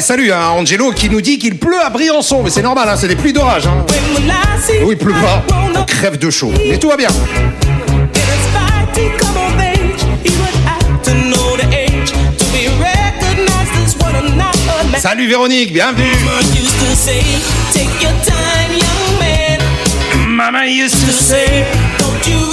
Salut 0.00 0.32
à 0.32 0.52
Angelo 0.52 0.92
qui 0.92 1.10
nous 1.10 1.20
dit 1.20 1.38
qu'il 1.38 1.58
pleut 1.58 1.80
à 1.84 1.90
Briançon. 1.90 2.42
Mais 2.42 2.50
c'est 2.50 2.62
normal, 2.62 2.88
hein, 2.88 2.96
c'est 2.96 3.08
des 3.08 3.16
pluies 3.16 3.34
d'orage. 3.34 3.66
Hein. 3.66 3.84
Oui, 4.82 4.92
il 4.92 4.96
pleut 4.96 5.12
pas. 5.12 5.44
Crève 5.86 6.18
de 6.18 6.30
chaud. 6.30 6.52
Mais 6.68 6.78
tout 6.78 6.88
va 6.88 6.96
bien. 6.96 7.08
Salut 14.96 15.28
Véronique, 15.28 15.72
bienvenue. 15.72 16.04
Used 20.66 21.00
to 21.06 21.12
say, 21.12 21.66
don't 21.98 22.26
you 22.26 22.50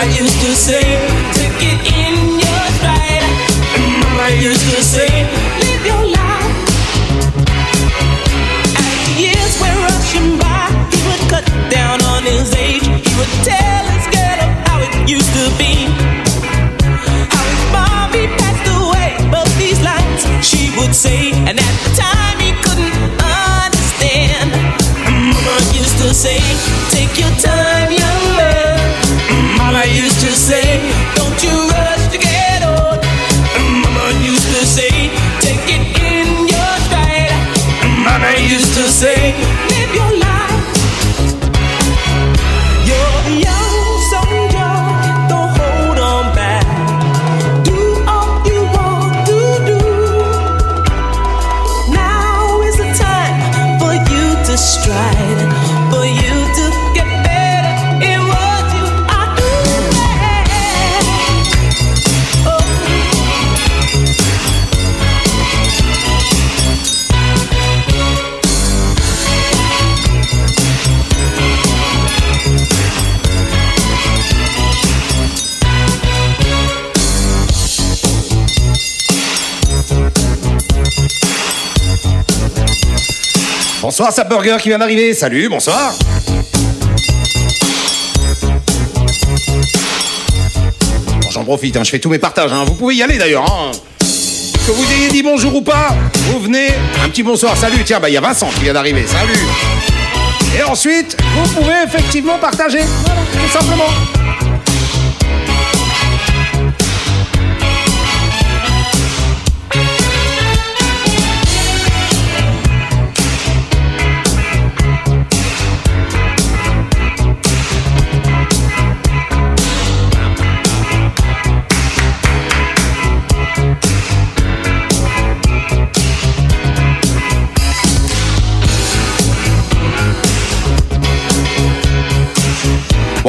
rush 0.00 0.20
used 0.20 0.40
to 0.40 0.54
say, 0.54 1.09
Bonsoir 84.02 84.26
Burger 84.26 84.56
qui 84.62 84.70
vient 84.70 84.78
d'arriver. 84.78 85.12
Salut, 85.12 85.50
bonsoir. 85.50 85.92
Bon, 91.20 91.30
J'en 91.30 91.44
profite, 91.44 91.76
hein, 91.76 91.84
je 91.84 91.90
fais 91.90 91.98
tous 91.98 92.08
mes 92.08 92.18
partages. 92.18 92.50
hein. 92.50 92.64
Vous 92.66 92.74
pouvez 92.74 92.94
y 92.94 93.02
aller 93.02 93.18
d'ailleurs. 93.18 93.44
hein. 93.44 93.72
Que 94.66 94.72
vous 94.72 94.90
ayez 94.92 95.08
dit 95.08 95.22
bonjour 95.22 95.54
ou 95.54 95.60
pas, 95.62 95.94
vous 96.32 96.40
venez. 96.40 96.68
Un 97.04 97.10
petit 97.10 97.22
bonsoir, 97.22 97.54
salut. 97.58 97.82
Tiens, 97.84 98.00
bah 98.00 98.08
il 98.08 98.14
y 98.14 98.16
a 98.16 98.22
Vincent 98.22 98.48
qui 98.54 98.62
vient 98.62 98.72
d'arriver. 98.72 99.04
Salut. 99.06 99.38
Et 100.58 100.62
ensuite, 100.62 101.16
vous 101.36 101.48
pouvez 101.60 101.74
effectivement 101.86 102.38
partager. 102.38 102.80
Voilà, 103.04 103.20
tout 103.32 103.52
simplement. 103.52 104.29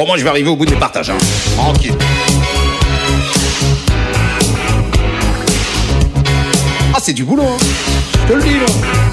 Bon, 0.02 0.08
moi 0.08 0.18
je 0.18 0.24
vais 0.24 0.30
arriver 0.30 0.50
au 0.50 0.56
bout 0.56 0.66
de 0.66 0.72
mes 0.72 0.80
partages. 0.80 1.12
Hein. 1.12 1.18
Tranquille. 1.56 1.94
Ah, 6.92 6.98
c'est 7.00 7.14
du 7.14 7.24
boulot. 7.24 7.44
Hein. 7.44 7.58
Je 8.24 8.28
te 8.28 8.34
le 8.34 8.42
dis, 8.42 8.58
là. 8.58 9.11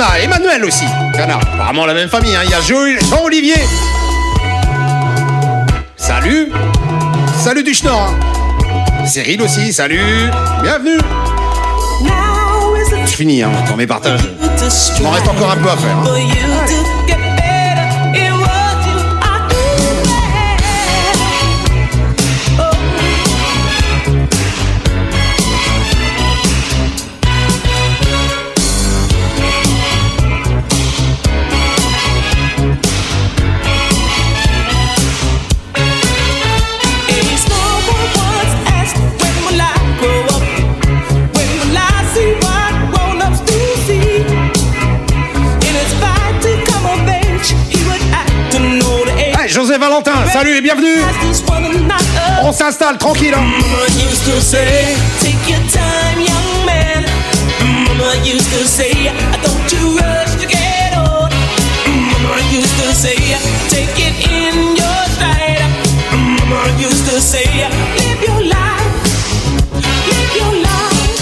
On 0.00 0.12
a 0.12 0.18
Emmanuel 0.20 0.64
aussi. 0.64 0.84
Canard, 1.14 1.40
apparemment 1.54 1.86
la 1.86 1.94
même 1.94 2.08
famille. 2.08 2.34
hein. 2.34 2.40
Il 2.44 2.50
y 2.50 2.54
a 2.54 2.60
Jean-Olivier. 2.60 3.54
Salut. 5.96 6.52
Salut 7.38 7.62
du 7.62 7.74
Schnorr. 7.74 8.10
hein. 8.10 9.06
Cyril 9.06 9.42
aussi, 9.42 9.72
salut. 9.72 10.00
Bienvenue. 10.62 10.98
Je 13.04 13.16
finis 13.16 13.42
hein, 13.42 13.50
dans 13.68 13.76
mes 13.76 13.86
partages. 13.86 14.20
Il 14.98 15.02
m'en 15.02 15.10
reste 15.10 15.28
encore 15.28 15.50
un 15.50 15.56
peu 15.56 15.70
à 15.70 15.76
faire. 15.76 15.96
hein. 15.96 16.04
Your 68.26 68.42
life. 68.42 68.56
Live 70.06 70.36
your 70.36 70.54
life. 70.60 71.12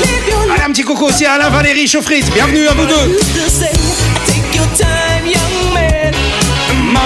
Live 0.00 0.28
your 0.28 0.52
Allez, 0.52 0.62
un 0.62 0.70
petit 0.70 0.84
coucou 0.84 1.06
aussi 1.06 1.26
à 1.26 1.32
Alain 1.34 1.50
Valérie 1.50 1.88
Chauffris. 1.88 2.22
Bienvenue 2.34 2.68
à 2.68 2.74
vous 2.74 2.86
deux. 2.86 3.18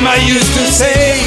Mama 0.02 0.16
used 0.26 0.52
to 0.54 0.66
say. 0.66 1.21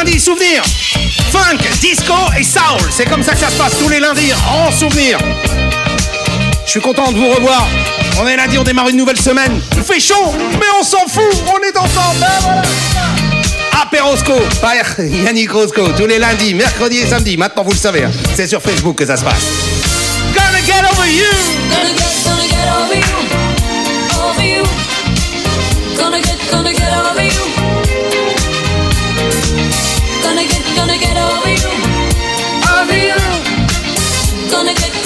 Lundis, 0.00 0.20
souvenir 0.20 0.62
Funk, 1.30 1.58
disco 1.80 2.14
et 2.38 2.42
soul. 2.42 2.80
C'est 2.90 3.08
comme 3.08 3.22
ça 3.22 3.32
que 3.32 3.38
ça 3.38 3.50
se 3.50 3.56
passe 3.56 3.78
tous 3.78 3.88
les 3.88 4.00
lundis, 4.00 4.32
en 4.48 4.72
souvenir. 4.72 5.18
Je 6.64 6.70
suis 6.70 6.80
content 6.80 7.12
de 7.12 7.18
vous 7.18 7.28
revoir. 7.28 7.66
On 8.20 8.26
est 8.26 8.36
lundi, 8.36 8.58
on 8.58 8.62
démarre 8.62 8.88
une 8.88 8.96
nouvelle 8.96 9.20
semaine. 9.20 9.60
Il 9.76 9.82
fait 9.82 10.00
chaud, 10.00 10.34
mais 10.52 10.66
on 10.78 10.82
s'en 10.82 11.06
fout, 11.06 11.44
on 11.46 11.58
est 11.62 11.76
ensemble. 11.76 12.20
Ben 12.20 12.26
voilà. 12.42 12.62
Apérosco, 13.82 14.34
par 14.60 14.74
Yannick 14.98 15.52
Rosco, 15.52 15.88
tous 15.96 16.06
les 16.06 16.18
lundis, 16.18 16.54
mercredis 16.54 16.98
et 16.98 17.06
samedis. 17.06 17.36
Maintenant, 17.36 17.64
vous 17.64 17.72
le 17.72 17.76
savez, 17.76 18.04
hein. 18.04 18.10
c'est 18.34 18.46
sur 18.46 18.62
Facebook 18.62 18.96
que 18.96 19.06
ça 19.06 19.16
se 19.16 19.24
passe. 19.24 19.46
Gonna 20.34 20.60
get 20.64 20.84
over 20.92 21.10
you. 21.10 21.50
Gonna 30.80 30.96
get, 30.96 31.14
over 31.14 31.50
you. 31.50 31.70
Over 32.72 32.96
you. 32.96 34.50
Gonna 34.50 34.72
get, 34.72 34.99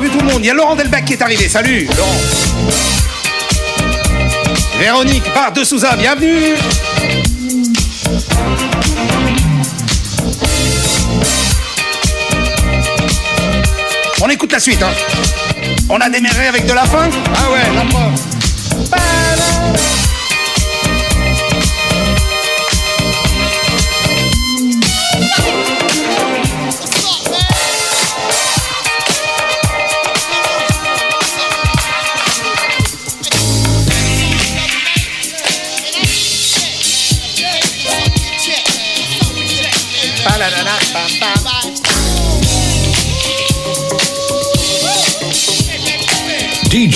Il 0.00 0.46
y 0.46 0.50
a 0.50 0.54
Laurent 0.54 0.76
Delbecq 0.76 1.06
qui 1.06 1.12
est 1.14 1.22
arrivé. 1.22 1.48
Salut, 1.48 1.88
Laurent. 1.96 2.20
Véronique 4.78 5.24
par 5.34 5.50
de 5.50 5.64
Souza, 5.64 5.96
bienvenue. 5.96 6.54
On 14.20 14.28
écoute 14.28 14.52
la 14.52 14.60
suite. 14.60 14.80
Hein. 14.84 14.92
On 15.88 16.00
a 16.00 16.08
démarré 16.08 16.46
avec 16.46 16.64
de 16.64 16.72
la 16.74 16.84
fin 16.84 17.10
Ah 17.34 17.50
ouais, 17.50 17.64
la 17.74 17.84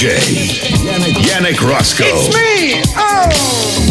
DJ 0.03 0.19
Yannick, 0.83 1.15
Yannick 1.23 1.61
Roscoe. 1.61 2.03
It's 2.05 2.35
me! 2.35 2.83
Oh! 2.97 3.82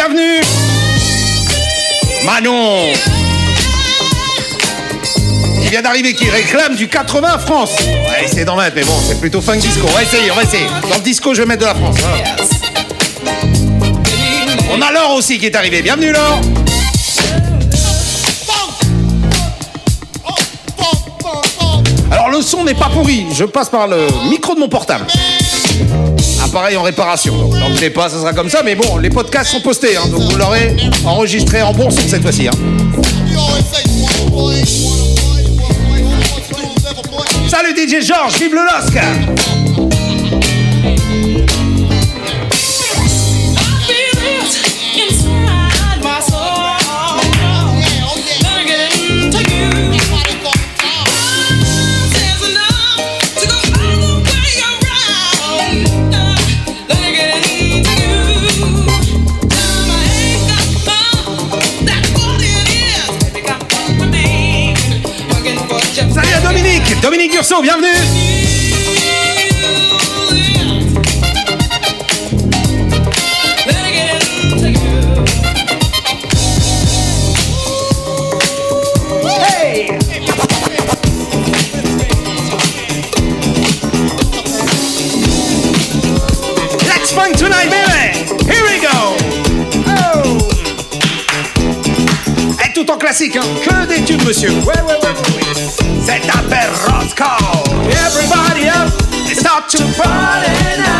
bienvenue. 0.00 0.40
Manon. 2.24 2.86
Il 5.62 5.68
vient 5.68 5.82
d'arriver 5.82 6.14
qui 6.14 6.30
réclame 6.30 6.74
du 6.74 6.88
80 6.88 7.38
France. 7.40 7.72
Ouais 7.80 8.26
c'est 8.26 8.46
dans 8.46 8.56
20 8.56 8.74
mais 8.74 8.84
bon 8.84 8.94
c'est 9.06 9.20
plutôt 9.20 9.42
funk 9.42 9.58
disco, 9.58 9.86
on 9.86 9.92
va 9.92 10.02
essayer, 10.02 10.30
on 10.30 10.34
va 10.36 10.42
essayer. 10.42 10.64
Dans 10.88 10.96
le 10.96 11.02
disco 11.02 11.34
je 11.34 11.42
vais 11.42 11.48
mettre 11.48 11.60
de 11.60 11.66
la 11.66 11.74
France. 11.74 11.96
Hein. 12.02 13.36
On 14.72 14.80
a 14.80 14.90
Laure 14.90 15.16
aussi 15.16 15.38
qui 15.38 15.44
est 15.44 15.54
arrivé, 15.54 15.82
bienvenue 15.82 16.12
Laure. 16.12 16.40
Alors 22.10 22.30
le 22.30 22.40
son 22.40 22.64
n'est 22.64 22.72
pas 22.72 22.88
pourri, 22.88 23.26
je 23.34 23.44
passe 23.44 23.68
par 23.68 23.86
le 23.86 24.06
micro 24.30 24.54
de 24.54 24.60
mon 24.60 24.68
portable 24.70 25.06
appareil 26.50 26.76
en 26.76 26.82
réparation. 26.82 27.36
Donc 27.36 27.54
n'en 27.54 27.90
pas, 27.94 28.08
ça 28.08 28.18
sera 28.18 28.32
comme 28.32 28.50
ça. 28.50 28.62
Mais 28.64 28.74
bon, 28.74 28.98
les 28.98 29.10
podcasts 29.10 29.50
sont 29.50 29.60
postés, 29.60 29.96
hein, 29.96 30.06
donc 30.10 30.22
vous 30.22 30.36
l'aurez 30.36 30.76
enregistré 31.04 31.62
en 31.62 31.72
bon 31.72 31.90
son 31.90 32.06
cette 32.08 32.22
fois-ci. 32.22 32.48
Hein. 32.48 32.52
Salut 37.48 37.74
DJ 37.76 38.04
Georges, 38.04 38.38
vive 38.38 38.54
le 38.54 38.64
LOSC 38.64 39.59
Bienvenue. 67.40 67.88
Hey. 79.24 79.98
Let's 86.86 87.12
fun 87.12 87.32
tonight 87.32 87.70
baby. 87.70 88.18
Here 88.44 88.64
we 88.64 88.80
go. 88.80 89.16
Oh. 89.86 90.38
Et 92.62 92.72
tout 92.74 92.90
en 92.90 92.98
classique, 92.98 93.36
hein. 93.36 93.46
Que 93.64 93.86
des 93.86 94.04
tubes, 94.04 94.24
monsieur. 94.26 94.52
set 96.10 96.28
up 96.34 96.50
a 96.50 96.62
Roscoe. 96.86 97.70
Everybody 97.86 98.66
up, 98.68 98.90
It's 99.30 99.42
time 99.44 99.62
to 99.68 99.78
party 99.96 100.82
now. 100.82 100.99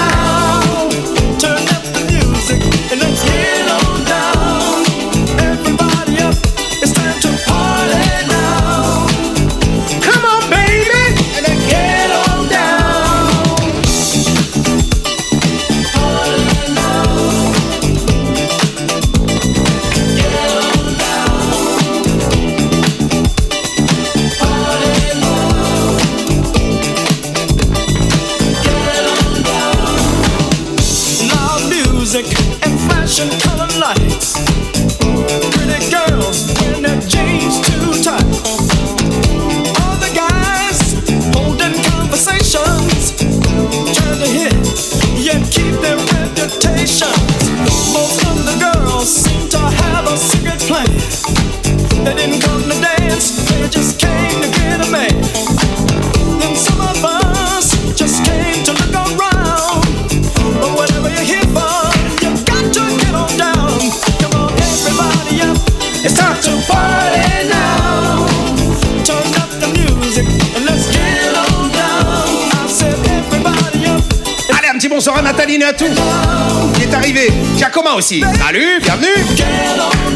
aussi. 78.01 78.25
Salut, 78.39 78.81
bienvenue. 78.81 80.10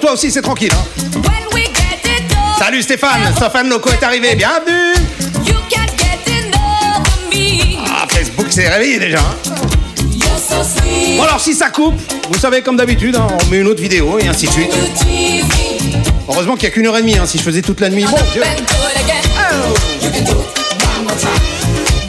Pour 0.00 0.08
toi 0.08 0.12
aussi 0.14 0.30
c'est 0.30 0.40
tranquille. 0.40 0.72
Hein. 0.72 0.84
Salut 2.58 2.82
Stéphane, 2.82 3.34
Stéphane 3.36 3.68
Loco 3.68 3.90
est 3.90 4.02
arrivé, 4.02 4.34
bienvenue. 4.34 4.94
Ah, 7.86 8.06
Facebook 8.08 8.50
s'est 8.50 8.68
réveillé 8.68 8.98
déjà. 8.98 9.18
Hein. 9.18 9.36
Bon 11.16 11.22
alors 11.22 11.40
si 11.40 11.54
ça 11.54 11.68
coupe, 11.68 12.00
vous 12.30 12.38
savez 12.38 12.62
comme 12.62 12.76
d'habitude, 12.76 13.16
hein, 13.16 13.26
on 13.44 13.46
met 13.50 13.58
une 13.58 13.66
autre 13.66 13.82
vidéo 13.82 14.18
et 14.18 14.26
ainsi 14.26 14.46
de 14.46 14.52
suite. 14.52 14.72
Heureusement 16.28 16.54
qu'il 16.54 16.68
n'y 16.68 16.72
a 16.72 16.74
qu'une 16.74 16.86
heure 16.86 16.96
et 16.96 17.02
demie, 17.02 17.18
hein, 17.18 17.26
si 17.26 17.36
je 17.38 17.42
faisais 17.42 17.62
toute 17.62 17.80
la 17.80 17.90
nuit, 17.90 18.04
bon 18.04 18.16
Dieu. 18.32 18.42
Oh. 18.42 19.74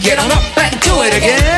Get 0.01 0.17
on 0.17 0.31
up 0.31 0.41
and 0.57 0.79
do 0.81 1.03
it 1.03 1.13
again. 1.13 1.50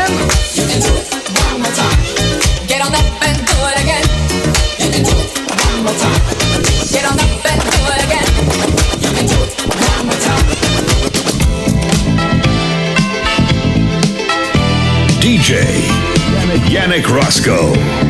Yannick 16.74 17.08
Roscoe. 17.08 18.03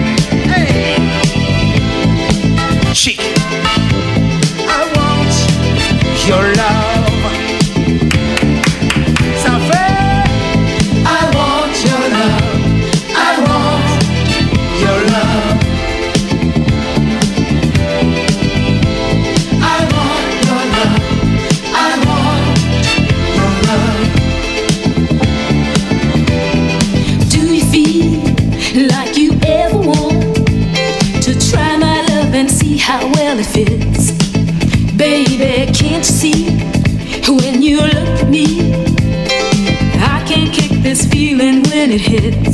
It 42.06 42.53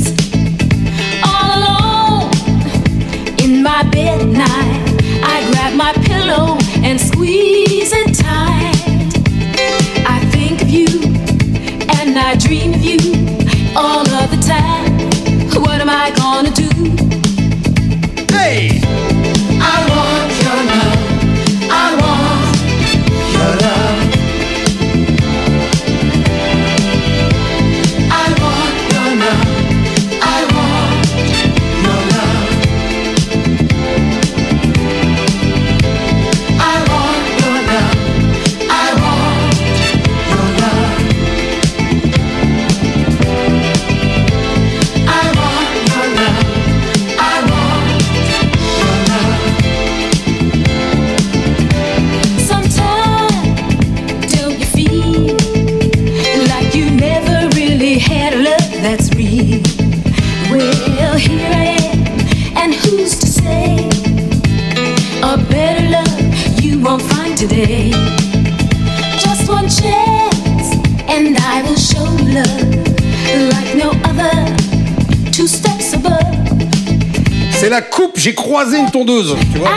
C'est 77.52 77.68
la 77.68 77.82
coupe, 77.82 78.18
j'ai 78.18 78.34
croisé 78.34 78.78
une 78.78 78.90
tondeuse. 78.90 79.36
Tu 79.52 79.58
vois 79.58 79.70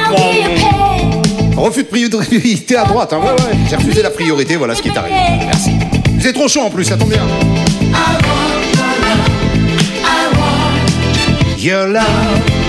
Refus 1.58 1.84
de 1.84 1.88
priorité 1.88 2.78
à 2.78 2.86
droite. 2.86 3.14
Hein. 3.14 3.20
Ouais, 3.20 3.32
ouais. 3.32 3.58
J'ai 3.70 3.76
refusé 3.76 4.02
la 4.02 4.10
priorité, 4.10 4.56
voilà 4.56 4.74
ce 4.74 4.82
qui 4.82 4.90
est 4.90 4.98
arrivé. 4.98 5.16
Merci. 5.46 5.72
Vous 6.18 6.28
êtes 6.28 6.34
trop 6.34 6.48
chaud 6.48 6.62
en 6.62 6.70
plus, 6.70 6.86
ça 6.86 6.98
tombe 6.98 7.10
bien. 7.10 7.22
Your 11.58 11.88
love. 11.88 12.04
I 12.06 12.63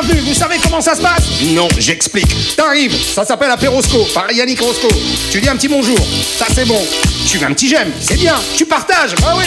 bienvenue. 0.00 0.20
Vous 0.20 0.34
savez 0.34 0.56
comment 0.62 0.80
ça 0.80 0.94
se 0.94 1.00
passe 1.00 1.22
Non, 1.54 1.68
j'explique. 1.78 2.56
T'arrives, 2.56 2.94
ça 2.94 3.24
s'appelle 3.24 3.50
apérosco, 3.50 4.06
par 4.12 4.30
Yannick 4.30 4.60
Roscoe. 4.60 4.94
Tu 5.30 5.40
dis 5.40 5.48
un 5.48 5.56
petit 5.56 5.68
bonjour, 5.68 5.98
ça 6.38 6.46
c'est 6.54 6.66
bon. 6.66 6.80
Tu 7.26 7.38
mets 7.38 7.46
un 7.46 7.52
petit 7.52 7.68
j'aime, 7.68 7.90
c'est 8.00 8.16
bien. 8.18 8.34
Tu 8.56 8.66
partages, 8.66 9.14
ah 9.24 9.34
oui. 9.36 9.44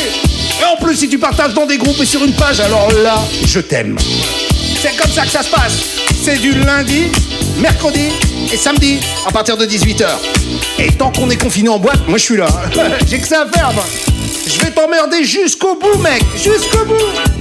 Et 0.60 0.66
en 0.66 0.84
plus, 0.84 0.96
si 0.96 1.10
tu 1.10 1.20
partages 1.20 1.54
dans 1.54 1.66
des 1.66 1.78
groupes 1.78 2.00
et 2.02 2.06
sur 2.06 2.24
une 2.24 2.34
page, 2.34 2.60
alors 2.60 2.92
là, 3.04 3.22
je 3.46 3.60
t'aime. 3.60 3.98
C'est 4.82 4.96
comme 4.96 5.12
ça 5.12 5.24
que 5.24 5.32
ça 5.32 5.44
se 5.44 5.50
passe. 5.50 5.74
C'est 6.24 6.40
du 6.40 6.54
lundi, 6.54 7.08
mercredi 7.60 8.10
et 8.52 8.58
samedi 8.58 9.00
à 9.28 9.32
partir 9.32 9.56
de 9.56 9.66
18h. 9.66 10.08
Et 10.80 10.92
tant 10.94 11.12
qu'on 11.12 11.30
est 11.30 11.42
confiné 11.42 11.70
en 11.70 11.80
boîte, 11.80 12.08
moi 12.08 12.18
je 12.18 12.24
suis 12.24 12.38
là. 12.38 12.48
J'ai 13.08 13.20
que 13.20 13.28
ça 13.28 13.42
à 13.44 13.58
faire, 13.58 13.72
moi. 13.74 13.86
Je 14.48 14.60
vais 14.62 14.72
t'emmerder 14.72 15.24
jusqu'au 15.24 15.76
bout, 15.76 16.00
mec. 16.00 16.24
Jusqu'au 16.36 16.86
bout. 16.86 17.39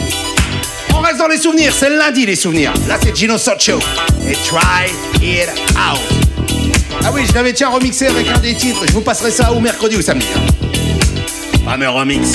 On 0.98 1.00
reste 1.00 1.18
dans 1.18 1.28
les 1.28 1.38
souvenirs, 1.38 1.72
c'est 1.72 1.90
lundi 1.90 2.26
les 2.26 2.34
souvenirs. 2.34 2.72
Là 2.88 2.98
c'est 3.00 3.14
Gino 3.14 3.38
Socho 3.38 3.78
et 4.28 4.32
Try 4.32 4.90
It 5.22 5.48
Out. 5.70 6.00
Ah 7.04 7.10
oui, 7.14 7.22
je 7.24 7.32
l'avais 7.34 7.52
tiens 7.52 7.68
remixé 7.68 8.08
avec 8.08 8.26
un 8.26 8.38
des 8.38 8.54
titres. 8.54 8.84
Je 8.84 8.92
vous 8.92 9.00
passerai 9.00 9.30
ça 9.30 9.52
au 9.52 9.60
mercredi 9.60 9.96
ou 9.96 10.02
samedi. 10.02 10.26
Fameux 11.64 11.88
remix. 11.88 12.32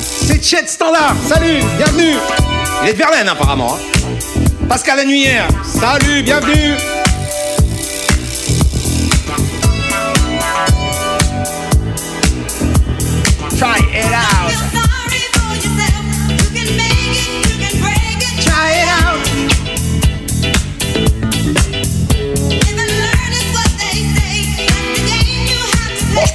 C'est 0.00 0.42
Chet 0.42 0.66
Standard. 0.66 1.14
Salut, 1.28 1.60
bienvenue. 1.76 2.16
Il 2.82 2.88
est 2.88 2.92
de 2.94 2.98
Verlaine 2.98 3.28
apparemment. 3.28 3.74
hein. 3.76 4.66
Pascal 4.68 4.98
Annuyère. 4.98 5.46
Salut, 5.64 6.22
bienvenue. 6.22 6.74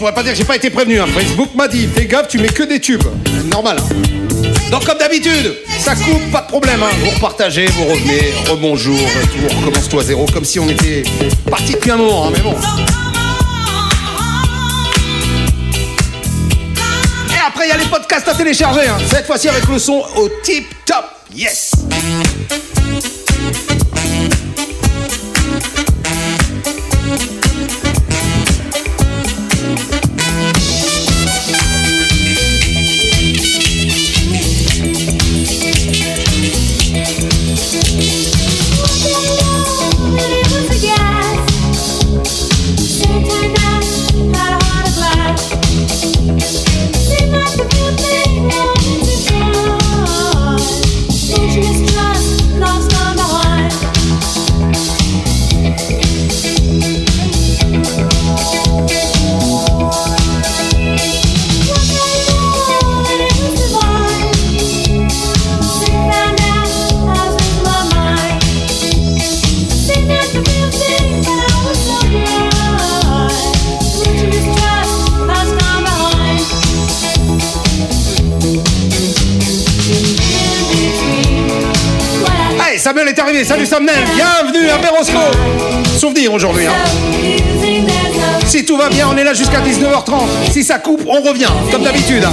Pourrais 0.01 0.13
pas 0.15 0.23
dire 0.23 0.31
que 0.31 0.37
j'ai 0.39 0.43
pas 0.45 0.55
été 0.55 0.71
prévenu. 0.71 0.99
hein. 0.99 1.05
Facebook 1.13 1.49
m'a 1.53 1.67
dit, 1.67 1.87
fais 1.93 2.05
gaffe, 2.07 2.27
tu 2.27 2.39
mets 2.39 2.47
que 2.49 2.63
des 2.63 2.79
tubes. 2.79 3.03
Normal. 3.51 3.77
hein. 3.79 4.49
Donc 4.71 4.83
comme 4.83 4.97
d'habitude, 4.97 5.53
ça 5.79 5.93
coupe, 5.95 6.31
pas 6.31 6.41
de 6.41 6.47
problème. 6.47 6.81
hein. 6.81 6.89
Vous 7.03 7.11
repartagez, 7.11 7.67
vous 7.67 7.85
revenez, 7.85 8.33
rebonjour, 8.49 8.97
tout 8.97 9.55
recommence 9.59 9.87
tout 9.87 9.99
à 9.99 10.03
zéro, 10.03 10.25
comme 10.33 10.43
si 10.43 10.59
on 10.59 10.67
était 10.67 11.03
parti 11.51 11.73
depuis 11.73 11.91
un 11.91 11.97
moment. 11.97 12.31
mais 12.31 12.39
bon. 12.39 12.55
Et 17.29 17.47
après, 17.47 17.67
il 17.67 17.69
y 17.69 17.73
a 17.73 17.77
les 17.77 17.85
podcasts 17.85 18.27
à 18.27 18.33
télécharger. 18.33 18.81
Cette 19.07 19.27
fois-ci 19.27 19.49
avec 19.49 19.67
le 19.67 19.77
son 19.77 20.03
au 20.15 20.29
tip 20.43 20.65
top. 20.85 21.05
Yes. 21.35 21.73
Salut 83.43 83.65
Samuel. 83.65 83.95
Bienvenue 84.15 84.69
à 84.69 84.77
Berosco. 84.77 85.17
Souvenir 85.97 86.31
aujourd'hui. 86.33 86.67
hein. 86.67 86.73
Si 88.45 88.63
tout 88.65 88.77
va 88.77 88.87
bien, 88.89 89.07
on 89.11 89.17
est 89.17 89.23
là 89.23 89.33
jusqu'à 89.33 89.59
19h30. 89.61 90.51
Si 90.51 90.63
ça 90.63 90.77
coupe, 90.77 91.01
on 91.07 91.21
revient, 91.21 91.47
comme 91.71 91.83
d'habitude. 91.83 92.23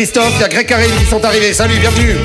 Christophe, 0.00 0.32
il 0.36 0.40
y 0.40 0.44
a 0.44 0.48
Greg 0.48 0.66
Carré 0.66 0.86
qui 0.98 1.04
sont 1.04 1.22
arrivés. 1.22 1.52
Salut, 1.52 1.78
bienvenue. 1.78 2.16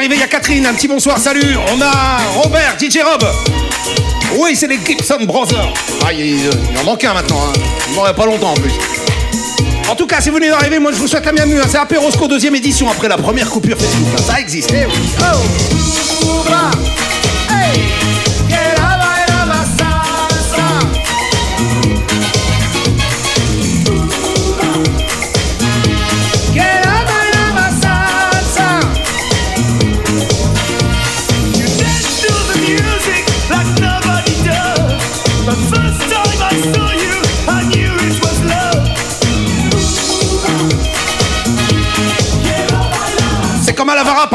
Il 0.00 0.16
y 0.16 0.22
a 0.22 0.28
Catherine, 0.28 0.64
un 0.64 0.74
petit 0.74 0.86
bonsoir, 0.86 1.18
salut. 1.18 1.56
On 1.74 1.82
a 1.82 2.18
Robert, 2.36 2.76
DJ 2.78 2.98
Rob. 3.04 3.24
Oui, 4.38 4.54
c'est 4.54 4.68
les 4.68 4.78
Gibson 4.84 5.24
Brothers. 5.24 5.72
Ah, 6.06 6.12
il, 6.12 6.48
en 6.80 6.84
manque 6.84 7.02
un 7.02 7.14
maintenant. 7.14 7.40
Hein. 7.48 7.58
Il 7.88 7.96
m'en 7.96 8.04
pas 8.14 8.26
longtemps 8.26 8.52
en 8.52 8.54
plus. 8.54 8.72
En 9.90 9.96
tout 9.96 10.06
cas, 10.06 10.20
si 10.20 10.30
vous 10.30 10.36
venez 10.36 10.50
d'arriver, 10.50 10.78
moi 10.78 10.92
je 10.92 10.98
vous 10.98 11.08
souhaite 11.08 11.26
la 11.26 11.32
bienvenue. 11.32 11.58
Hein. 11.58 11.66
C'est 11.68 11.78
Apérosco 11.78 12.28
deuxième 12.28 12.54
édition 12.54 12.88
après 12.88 13.08
la 13.08 13.16
première 13.16 13.50
coupure. 13.50 13.76
Ça 14.24 14.38
existe. 14.38 14.72
Eh 14.72 14.86
oui. 14.86 14.92
Oh. 15.20 15.77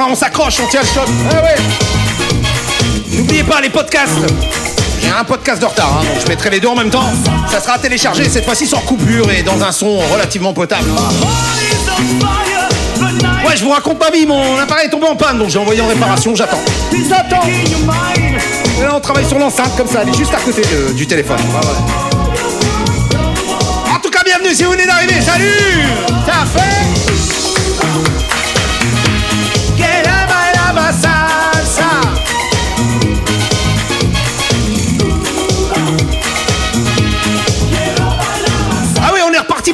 On 0.09 0.15
s'accroche, 0.15 0.59
on 0.63 0.67
tient 0.67 0.81
le 0.81 0.87
choc. 0.87 1.07
Ah 1.31 1.41
N'oubliez 3.11 3.43
pas 3.43 3.61
les 3.61 3.69
podcasts. 3.69 4.11
J'ai 5.01 5.09
un 5.09 5.23
podcast 5.23 5.61
de 5.61 5.65
retard, 5.65 5.99
hein, 5.99 6.05
donc 6.05 6.23
je 6.23 6.27
mettrai 6.27 6.49
les 6.49 6.59
deux 6.59 6.67
en 6.67 6.75
même 6.75 6.89
temps. 6.89 7.11
Ça 7.51 7.59
sera 7.59 7.77
téléchargé 7.77 8.27
cette 8.29 8.45
fois-ci 8.45 8.65
sans 8.65 8.79
coupure 8.79 9.29
et 9.31 9.43
dans 9.43 9.61
un 9.63 9.71
son 9.71 9.99
relativement 10.11 10.53
potable. 10.53 10.89
Ouais, 13.45 13.57
je 13.57 13.63
vous 13.63 13.71
raconte 13.71 13.99
ma 13.99 14.09
vie, 14.09 14.25
mon 14.25 14.57
appareil 14.57 14.87
est 14.87 14.89
tombé 14.89 15.07
en 15.07 15.15
panne, 15.15 15.39
donc 15.39 15.49
j'ai 15.49 15.59
envoyé 15.59 15.81
en 15.81 15.87
réparation, 15.87 16.35
j'attends. 16.35 16.61
J'attends 17.09 17.45
là, 18.81 18.95
on 18.95 18.99
travaille 18.99 19.25
sur 19.27 19.39
l'enceinte 19.39 19.75
comme 19.77 19.87
ça, 19.87 19.99
elle 20.01 20.09
est 20.09 20.17
juste 20.17 20.33
à 20.33 20.39
côté 20.39 20.61
du 20.95 21.07
téléphone. 21.07 21.39
En 23.93 23.99
tout 23.99 24.09
cas, 24.09 24.23
bienvenue 24.25 24.53
si 24.53 24.63
vous 24.63 24.71
venez 24.71 24.85
d'arriver, 24.85 25.21
salut 25.21 25.83
Ça 26.25 26.45
fait 26.45 26.82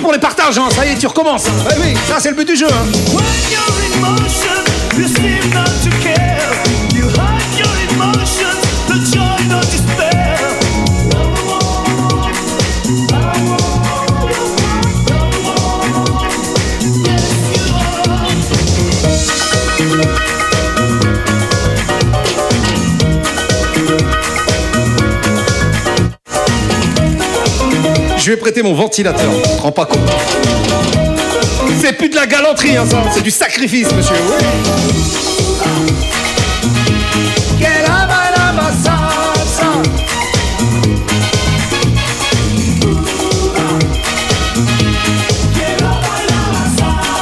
pour 0.10 0.16
les 0.16 0.20
partages, 0.20 0.58
hein. 0.58 0.68
ça 0.72 0.88
y 0.88 0.90
est, 0.90 0.96
tu 0.96 1.06
recommences. 1.06 1.46
Oui, 1.46 1.76
oui, 1.84 1.94
ça 2.08 2.20
c'est 2.20 2.32
le 2.32 2.36
but 2.36 2.48
du 2.48 2.56
jeu. 2.56 2.66
Hein. 2.68 2.84
Prêter 28.38 28.62
mon 28.64 28.74
ventilateur. 28.74 29.30
Pas 29.76 29.86
compte. 29.86 30.00
C'est 31.82 31.94
plus 31.94 32.10
de 32.10 32.16
la 32.16 32.26
galanterie, 32.26 32.78
hein, 32.78 32.86
ça. 32.90 32.98
C'est 33.14 33.24
du 33.24 33.32
sacrifice, 33.32 33.92
monsieur. 33.94 34.16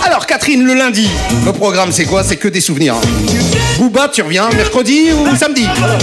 Alors, 0.05 0.25
Catherine, 0.25 0.63
le 0.63 0.73
lundi, 0.73 1.09
le 1.45 1.53
programme, 1.53 1.91
c'est 1.91 2.05
quoi? 2.05 2.23
C'est 2.23 2.37
que 2.37 2.47
des 2.47 2.61
souvenirs. 2.61 2.95
Bouba, 3.77 4.09
tu 4.09 4.21
reviens 4.21 4.49
mercredi 4.55 5.11
ou 5.11 5.35
samedi? 5.35 5.65
Ah 5.67 5.97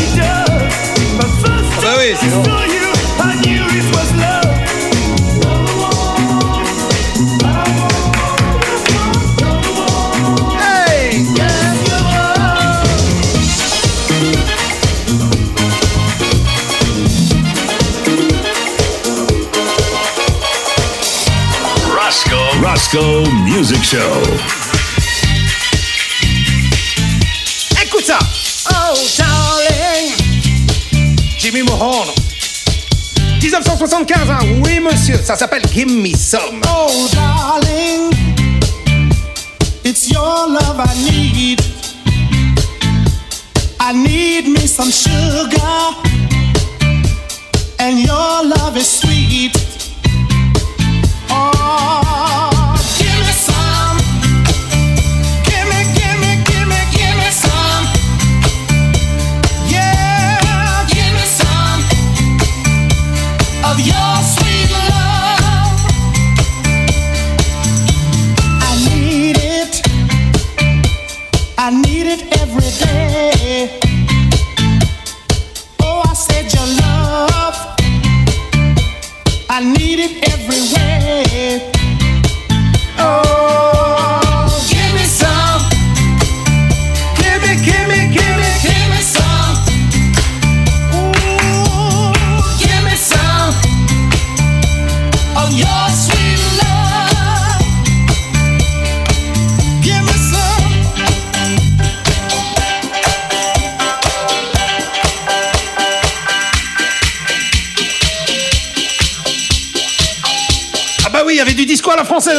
bah 1.82 1.96
oui, 1.98 2.14
Music 22.97 23.82
Show. 23.82 23.99
Écoute 27.82 28.05
ça. 28.05 28.20
Oh, 28.70 28.95
darling. 29.18 30.12
Jimmy 31.36 31.62
Mohon. 31.62 32.05
1975, 33.40 34.30
hein. 34.30 34.38
oui 34.64 34.78
monsieur, 34.78 35.18
ça 35.24 35.34
s'appelle 35.34 35.62
Give 35.74 35.90
Me 35.90 36.14
Some. 36.14 36.61
Oh 36.68 37.09
darling, 37.12 38.12
it's 39.84 40.09
your 40.09 40.49
love 40.49 40.78
I 40.78 40.95
need. 41.03 41.61
I 43.80 43.92
need 43.92 44.47
me 44.47 44.68
some 44.68 44.92
sugar, 44.92 45.59
and 47.80 47.99
your 47.99 48.45
love 48.45 48.76
is 48.76 48.88
sweet. 48.88 49.53
Oh. 51.28 52.03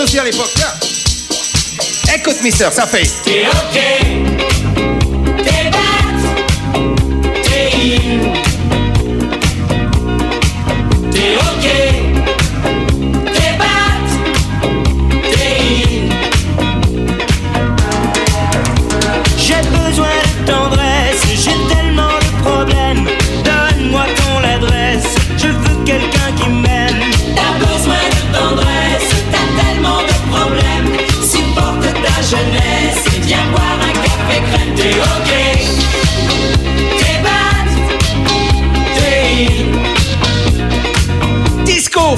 Aussi 0.06 0.20
à 0.20 0.24
l'époque. 0.24 0.53
Écoute, 2.14 2.41
mister, 2.43 2.68
ça 2.72 2.86
fait. 2.86 3.10
T'es 3.24 3.45
ok, 3.47 4.34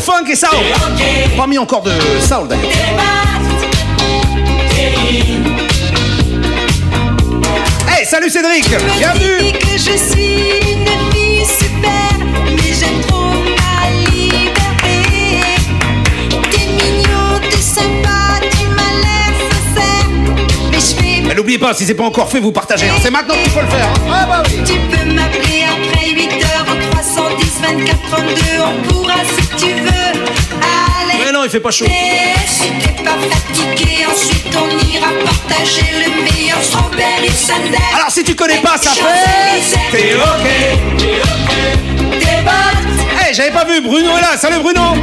funk 0.07 0.29
et 0.29 0.35
soul. 0.37 0.49
Pas 1.35 1.47
mis 1.47 1.57
encore 1.57 1.81
de 1.81 1.91
soul 2.21 2.47
d'ailleurs. 2.47 2.63
Hey, 7.89 8.05
salut 8.05 8.29
Cédric, 8.29 8.69
bienvenue. 8.97 9.51
que 9.51 9.73
je 9.73 9.97
suis 9.97 10.61
une 10.71 11.11
fille 11.11 11.45
super, 11.45 12.25
mais 12.45 12.73
j'aime 12.79 13.01
trop 13.05 13.33
ma 13.59 13.89
liberté. 14.09 15.41
T'es 16.51 16.67
mignon, 16.67 17.41
t'es 17.49 17.57
sympa. 17.57 18.17
n'oubliez 21.37 21.59
pas, 21.59 21.73
si 21.73 21.85
c'est 21.85 21.93
pas 21.93 22.03
encore 22.03 22.29
fait, 22.29 22.39
vous 22.39 22.51
partagez. 22.51 22.89
Hein. 22.89 22.95
C'est 23.01 23.11
maintenant 23.11 23.35
qu'il 23.35 23.51
faut 23.51 23.61
le 23.61 23.67
faire. 23.67 23.87
Hein. 23.87 24.11
Ah 24.11 24.25
bah 24.27 24.43
oui. 24.47 24.59
Tu 24.65 24.73
peux 24.73 25.13
m'appeler 25.13 25.63
après 25.63 26.09
8 26.09 26.36
heures 27.17 27.31
au 27.31 27.35
310 27.35 27.61
24 27.61 28.01
32. 28.09 28.41
On 28.65 28.87
pourra 28.87 29.15
si 29.25 29.47
tu 29.65 29.73
veux. 29.73 30.11
Allez. 30.61 31.25
Mais 31.25 31.31
non, 31.31 31.43
il 31.43 31.49
fait 31.49 31.59
pas 31.59 31.71
chaud. 31.71 31.85
si 32.45 32.69
t'es 32.79 33.03
pas 33.03 33.17
fatigué, 33.29 34.05
ensuite 34.11 34.55
on 34.55 34.69
ira 34.87 35.07
partager 35.25 35.85
le 36.05 36.23
meilleur 36.23 36.61
strawberry 36.61 37.29
sundae. 37.31 37.77
Alors 37.95 38.11
si 38.11 38.23
tu 38.23 38.35
connais 38.35 38.61
pas, 38.61 38.77
ça 38.77 38.91
fait. 38.91 39.91
T'es 39.91 40.13
ok. 40.15 40.97
T'es 40.97 41.21
ok. 41.21 42.19
T'es 42.19 42.41
bonne. 42.43 43.19
Hey, 43.19 43.33
j'avais 43.33 43.51
pas 43.51 43.65
vu. 43.65 43.81
Bruno 43.81 44.17
est 44.17 44.21
là. 44.21 44.37
Salut 44.37 44.59
Bruno. 44.61 44.95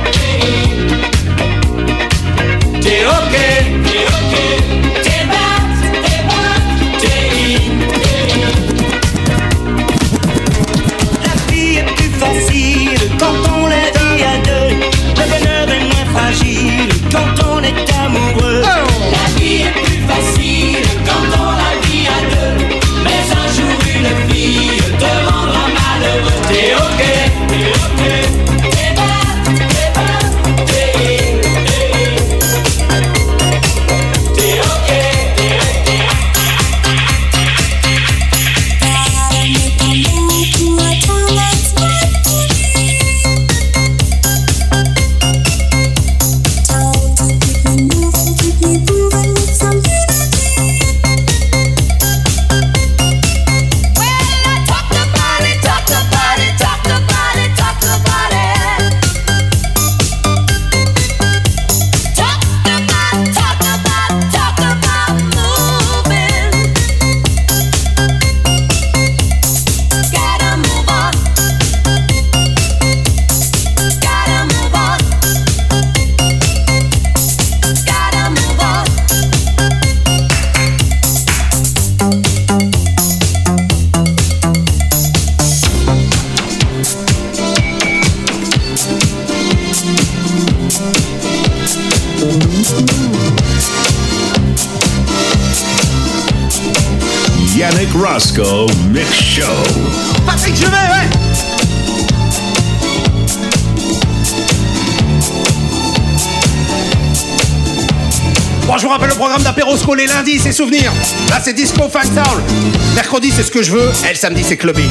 Mercredi, 113.15 113.33
c'est 113.37 113.45
ce 113.45 113.51
que 113.53 113.63
je 113.63 113.71
veux. 113.71 113.93
Et 114.09 114.09
le 114.09 114.17
samedi, 114.17 114.43
c'est 114.43 114.57
clubbing. 114.57 114.91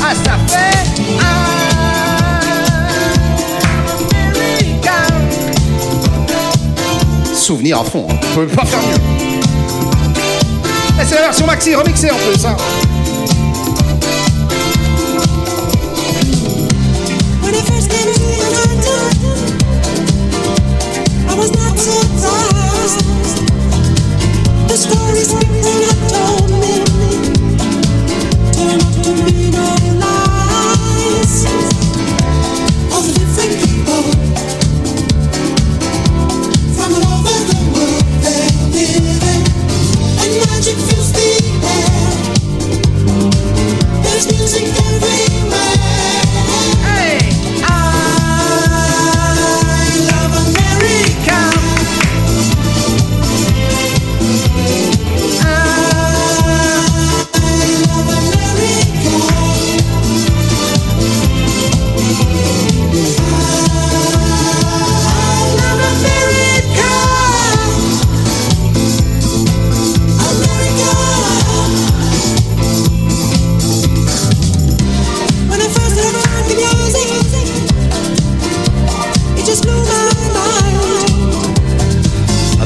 Ah, 0.00 0.14
ça 0.14 0.38
fait. 0.46 0.94
Souvenir 7.34 7.80
à 7.80 7.84
fond. 7.84 8.06
Hein. 8.08 8.14
On 8.30 8.34
peut 8.36 8.46
pas 8.46 8.64
faire 8.64 8.78
mieux. 8.78 8.94
Et 11.02 11.04
c'est 11.04 11.16
la 11.16 11.22
version 11.22 11.46
maxi 11.46 11.74
remixée 11.74 12.12
en 12.12 12.16
plus. 12.16 12.46
Hein. 12.46 12.56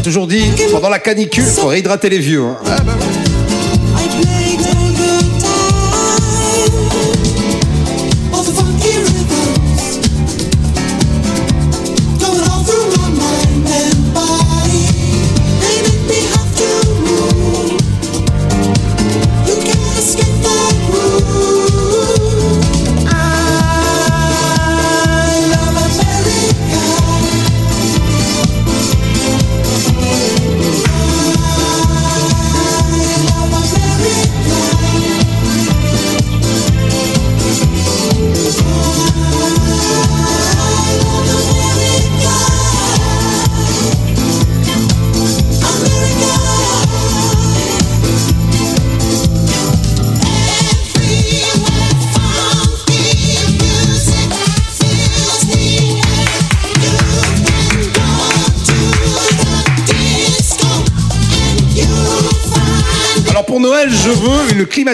toujours 0.09 0.26
dit, 0.26 0.42
pendant 0.72 0.88
la 0.88 1.00
canicule, 1.00 1.44
il 1.46 1.50
faudrait 1.50 1.80
hydrater 1.80 2.09
les 2.09 2.18
vieux. 2.18 2.42
Hein. 2.42 2.56
Ah, 2.64 2.76
bah 2.82 2.94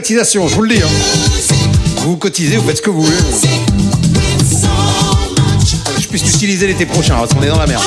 je 0.03 0.55
vous 0.57 0.63
le 0.63 0.75
dis. 0.75 0.83
Hein. 0.83 0.89
Vous 1.99 2.17
cotisez, 2.17 2.57
vous 2.57 2.67
faites 2.67 2.79
ce 2.79 2.83
que 2.83 2.91
vous 2.91 3.03
voulez. 3.03 3.17
Je 6.01 6.09
puisse 6.09 6.25
l'utiliser 6.25 6.67
l'été 6.67 6.85
prochain, 6.85 7.15
parce 7.15 7.33
qu'on 7.33 7.43
est 7.43 7.49
dans 7.49 7.59
la 7.59 7.67
merde. 7.67 7.83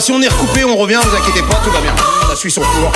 Si 0.00 0.12
on 0.12 0.22
est 0.22 0.28
recoupé, 0.28 0.64
on 0.64 0.76
revient, 0.76 0.98
vous 1.02 1.16
inquiétez 1.16 1.42
pas, 1.42 1.60
tout 1.62 1.70
va 1.70 1.80
bien. 1.80 1.94
Ça 2.28 2.34
suit 2.34 2.50
son 2.50 2.62
cours. 2.62 2.92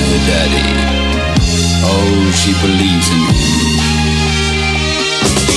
Her 0.00 0.20
daddy. 0.26 0.64
Oh, 1.84 2.30
she 2.32 2.52
believes 2.60 3.08
in 3.10 3.18
him. 3.18 3.34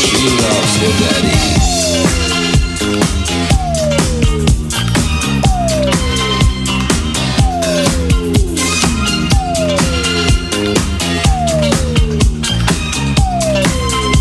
She 0.06 0.28
loves 0.44 0.76
her 0.82 0.94
daddy. 1.04 1.38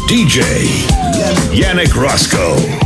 DJ 0.09 0.41
Yannick 1.53 1.95
Roscoe. 1.95 2.86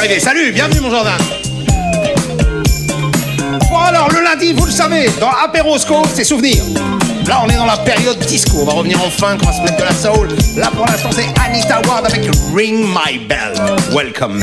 Salut, 0.00 0.50
bienvenue 0.50 0.80
mon 0.80 0.90
Jordan. 0.90 1.12
Bon 3.68 3.78
alors, 3.78 4.08
le 4.10 4.22
lundi, 4.22 4.54
vous 4.54 4.64
le 4.64 4.70
savez, 4.70 5.10
dans 5.20 5.30
Apérosco, 5.30 6.04
c'est 6.14 6.24
souvenirs. 6.24 6.62
Là, 7.26 7.42
on 7.44 7.48
est 7.50 7.56
dans 7.56 7.66
la 7.66 7.76
période 7.76 8.18
disco. 8.20 8.60
On 8.62 8.64
va 8.64 8.72
revenir 8.72 8.98
enfin, 9.04 9.36
on 9.42 9.46
va 9.46 9.52
se 9.52 9.60
mettre 9.60 9.76
de 9.76 9.82
la 9.82 9.92
soul. 9.92 10.28
Là, 10.56 10.70
pour 10.74 10.86
l'instant, 10.86 11.10
c'est 11.12 11.28
Anita 11.44 11.82
Ward 11.86 12.06
avec 12.06 12.22
Ring 12.54 12.86
My 12.86 13.18
Bell. 13.18 13.52
Welcome, 13.92 14.42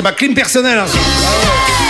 c'est 0.00 0.04
ma 0.04 0.12
clim 0.12 0.32
personnelle. 0.32 0.78
Hein. 0.78 1.89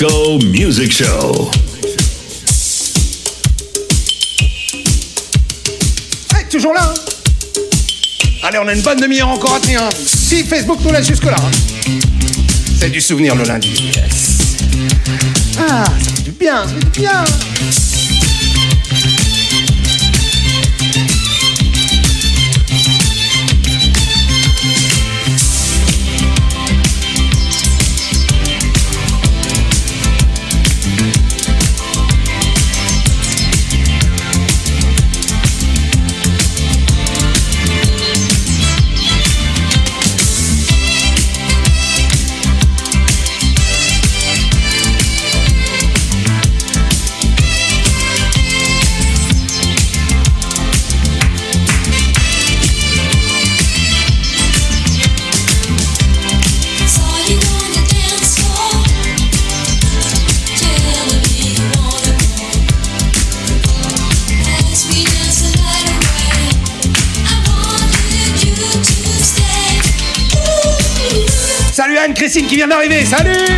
Roscoe 0.00 0.38
Music 0.44 0.92
Show. 0.92 1.50
Hey, 6.36 6.44
toujours 6.48 6.72
là 6.72 6.82
hein 6.84 6.94
Allez, 8.44 8.58
on 8.62 8.68
a 8.68 8.74
une 8.74 8.82
bonne 8.82 9.00
demi-heure 9.00 9.28
encore 9.28 9.54
à 9.56 9.60
tenir. 9.60 9.82
hein. 9.82 9.88
Si 10.06 10.44
Facebook 10.44 10.78
nous 10.84 10.92
laisse 10.92 11.06
jusque-là. 11.08 11.34
hein. 11.36 11.90
C'est 12.78 12.90
du 12.90 13.00
souvenir 13.00 13.34
le 13.34 13.42
lundi. 13.42 13.90
Yes. 13.96 14.38
Ah, 15.58 15.84
ça 15.84 16.10
fait 16.14 16.22
du 16.22 16.30
bien, 16.30 16.62
ça 16.62 16.68
fait 16.74 16.90
du 16.92 17.00
bien. 17.00 17.24
Qui 72.48 72.56
vient 72.56 72.66
d'arriver. 72.66 73.04
Salut 73.04 73.57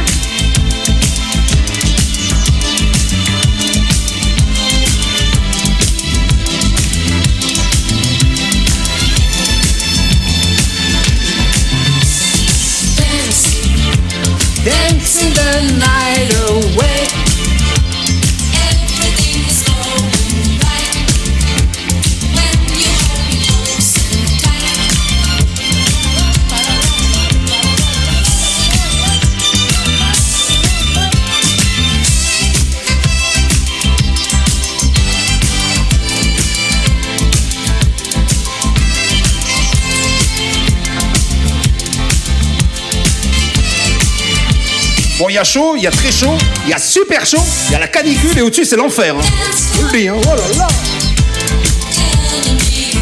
a 45.40 45.44
chaud, 45.44 45.74
il 45.74 45.82
y 45.82 45.86
a 45.86 45.90
très 45.90 46.12
chaud, 46.12 46.36
il 46.64 46.70
y 46.70 46.74
a 46.74 46.78
super 46.78 47.24
chaud, 47.24 47.42
il 47.68 47.72
y 47.72 47.74
a 47.74 47.78
la 47.78 47.88
canicule 47.88 48.36
et 48.36 48.42
au-dessus 48.42 48.66
c'est 48.66 48.76
l'enfer. 48.76 49.14
Hein. 49.16 49.22
Hein. 49.94 50.14
Oh 50.18 50.36
là 50.36 50.58
là 50.58 50.68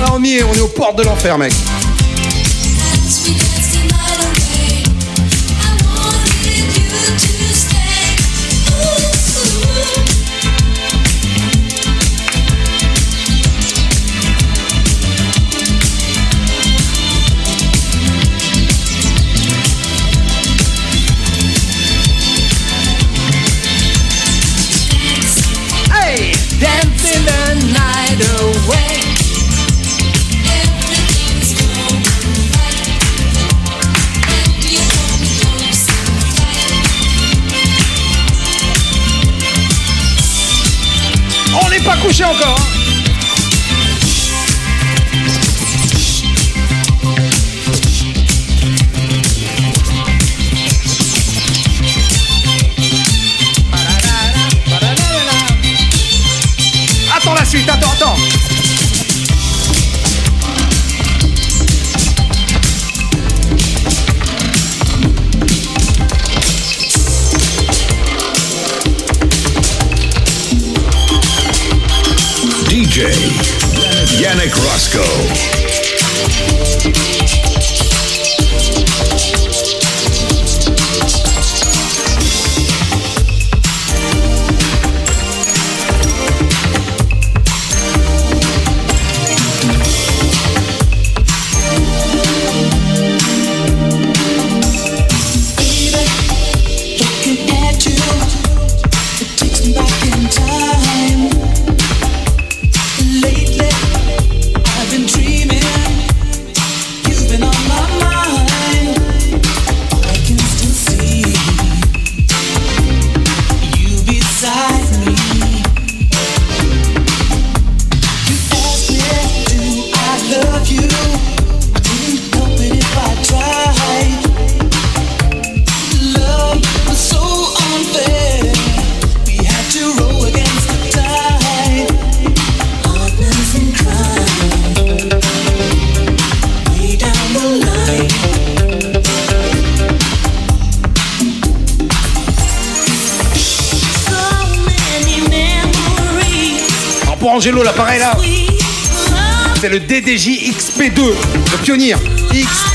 Là, 0.00 0.12
on 0.12 0.22
y 0.22 0.36
est, 0.36 0.44
on 0.44 0.54
est 0.54 0.60
aux 0.60 0.68
portes 0.68 0.96
de 0.98 1.02
l'enfer, 1.02 1.36
mec. 1.36 1.52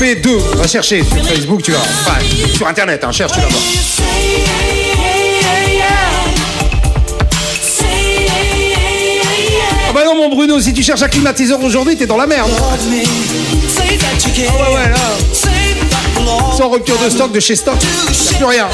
XP2. 0.04 0.56
Va 0.56 0.66
chercher 0.66 1.02
sur 1.02 1.26
Facebook, 1.26 1.62
tu 1.62 1.72
vas. 1.72 1.78
Enfin, 1.78 2.18
sur 2.54 2.66
internet, 2.66 3.02
hein, 3.04 3.12
cherche, 3.12 3.32
tu 3.32 3.40
vas 3.40 3.46
voir. 3.46 3.62
Ah 9.88 9.92
bah 9.94 10.04
non, 10.04 10.14
mon 10.16 10.28
Bruno, 10.28 10.60
si 10.60 10.72
tu 10.74 10.82
cherches 10.82 11.02
un 11.02 11.08
climatiseur 11.08 11.62
aujourd'hui, 11.62 11.96
t'es 11.96 12.06
dans 12.06 12.16
la 12.16 12.26
merde. 12.26 12.50
Ah 12.58 12.74
ouais, 14.26 14.74
ouais, 14.74 14.88
love 14.90 16.56
Sans 16.56 16.68
rupture 16.68 16.98
de 16.98 17.08
stock 17.10 17.32
de 17.32 17.40
chez 17.40 17.56
Stock, 17.56 17.76
y 17.82 18.28
a 18.28 18.32
plus 18.36 18.44
rien. 18.44 18.68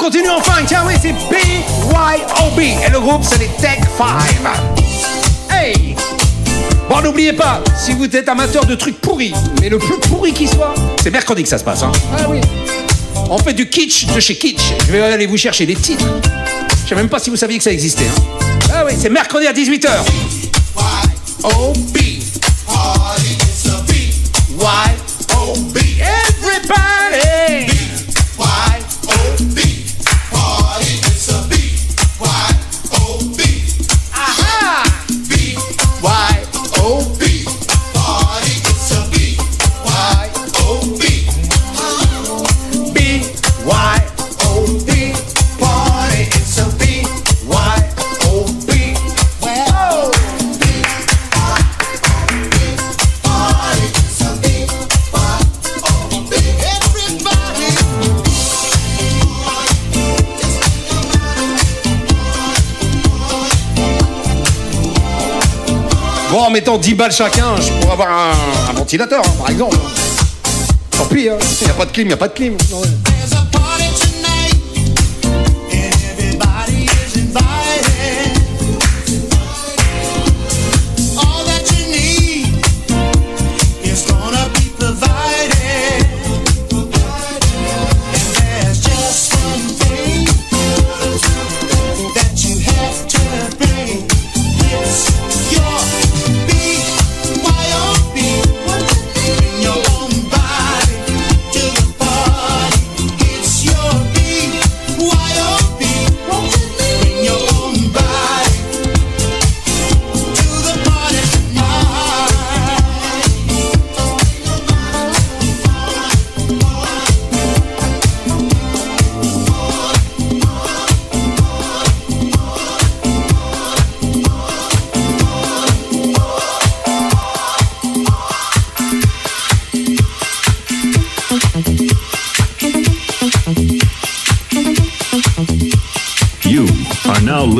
On 0.00 0.04
continue 0.04 0.30
enfin. 0.30 0.62
Tiens, 0.66 0.82
oui, 0.86 0.94
c'est 1.00 1.12
BYOB. 1.12 2.58
Et 2.58 2.90
le 2.90 3.00
groupe, 3.00 3.22
c'est 3.22 3.38
les 3.38 3.48
Tech 3.60 3.80
5. 3.96 4.06
Hey! 5.50 5.94
Bon, 6.88 7.00
n'oubliez 7.02 7.32
pas, 7.32 7.60
si 7.78 7.92
vous 7.92 8.04
êtes 8.04 8.28
amateur 8.28 8.64
de 8.64 8.74
trucs 8.74 9.00
pourris, 9.00 9.32
mais 9.60 9.68
le 9.68 9.78
plus 9.78 9.98
pourri 10.08 10.32
qui 10.32 10.48
soit, 10.48 10.74
c'est 11.02 11.10
mercredi 11.10 11.42
que 11.42 11.48
ça 11.48 11.58
se 11.58 11.64
passe. 11.64 11.82
Hein. 11.82 11.92
Ah 12.18 12.22
oui. 12.28 12.40
On 13.28 13.38
fait 13.38 13.52
du 13.52 13.68
kitsch 13.68 14.06
de 14.06 14.20
chez 14.20 14.36
kitsch. 14.36 14.72
Je 14.86 14.92
vais 14.92 15.00
aller 15.00 15.26
vous 15.26 15.36
chercher 15.36 15.66
des 15.66 15.76
titres. 15.76 16.06
Je 16.84 16.88
sais 16.88 16.94
même 16.94 17.08
pas 17.08 17.18
si 17.18 17.30
vous 17.30 17.36
saviez 17.36 17.58
que 17.58 17.64
ça 17.64 17.72
existait. 17.72 18.06
Hein. 18.06 18.22
Ah 18.72 18.84
oui, 18.86 18.92
c'est 18.98 19.10
mercredi 19.10 19.46
à 19.46 19.52
18h. 19.52 19.88
Y-O-B. 21.44 21.98
Y-O-B. 22.68 23.92
En 66.50 66.52
mettant 66.52 66.78
10 66.78 66.94
balles 66.94 67.12
chacun, 67.12 67.54
je 67.60 67.70
pourrais 67.80 67.92
avoir 67.92 68.08
un, 68.10 68.72
ventilateur, 68.72 69.22
hein, 69.24 69.32
par 69.38 69.50
exemple. 69.50 69.76
Tant 70.90 71.06
pis, 71.06 71.28
hein. 71.28 71.36
il 71.60 71.64
n'y 71.64 71.70
a 71.70 71.74
pas 71.74 71.86
de 71.86 71.92
clim, 71.92 72.06
il 72.06 72.08
n'y 72.08 72.12
a 72.12 72.16
pas 72.16 72.28
de 72.28 72.32
clim. 72.32 72.56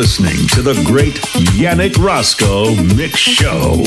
Listening 0.01 0.49
to 0.49 0.63
the 0.63 0.73
great 0.87 1.17
Yannick 1.53 1.99
Roscoe 1.99 2.75
Mix 2.95 3.19
Show. 3.19 3.85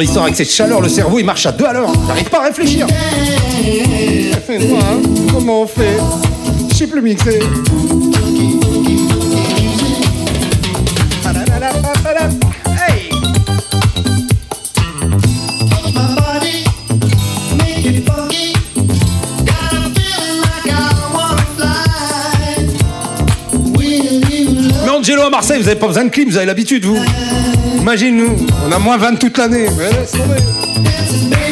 L'histoire 0.00 0.24
avec 0.24 0.36
cette 0.36 0.50
chaleur, 0.50 0.80
le 0.80 0.88
cerveau 0.88 1.18
il 1.18 1.24
marche 1.24 1.46
à 1.46 1.52
deux 1.52 1.64
à 1.64 1.72
l'heure. 1.72 1.92
T'arrives 2.06 2.30
pas 2.30 2.40
à 2.40 2.44
réfléchir. 2.46 2.86
Fais-moi, 4.46 4.80
hein. 4.82 5.00
comment 5.32 5.62
on 5.62 5.66
fait? 5.66 5.98
Je 6.70 6.74
sais 6.74 6.86
plus 6.86 7.02
mixer. 7.02 7.40
Angelo 25.00 25.22
à 25.22 25.30
Marseille, 25.30 25.62
vous 25.62 25.66
avez 25.66 25.80
pas 25.80 25.86
besoin 25.86 26.04
de 26.04 26.10
clim, 26.10 26.28
vous 26.28 26.36
avez 26.36 26.44
l'habitude, 26.44 26.84
vous. 26.84 26.98
Imagine 27.80 28.16
nous, 28.16 28.46
on 28.66 28.72
a 28.72 28.78
moins 28.78 28.98
20 28.98 29.16
toute 29.16 29.38
l'année. 29.38 29.66
qu'on 29.66 31.49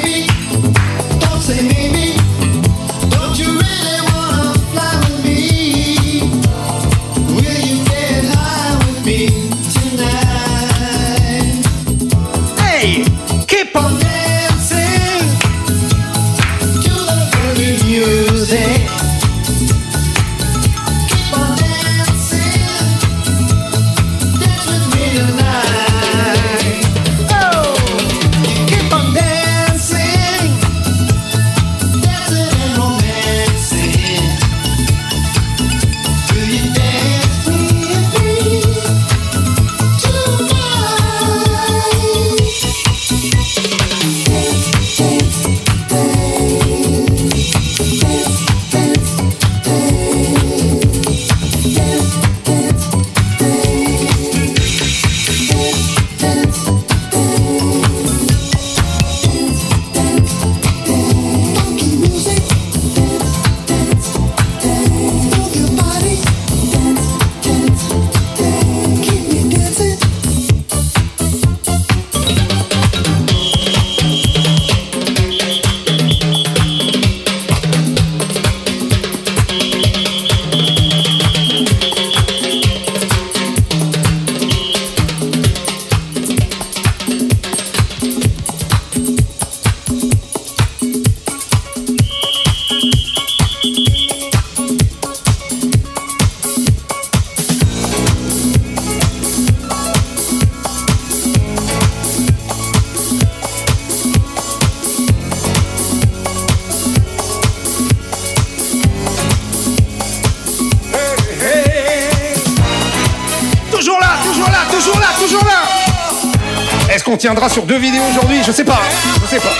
tiendra 117.18 117.48
sur 117.48 117.64
deux 117.64 117.78
vidéos 117.78 118.02
aujourd'hui, 118.10 118.38
je 118.46 118.52
sais 118.52 118.64
pas, 118.64 118.74
hein, 118.80 119.18
je 119.22 119.28
sais 119.28 119.40
pas. 119.40 119.54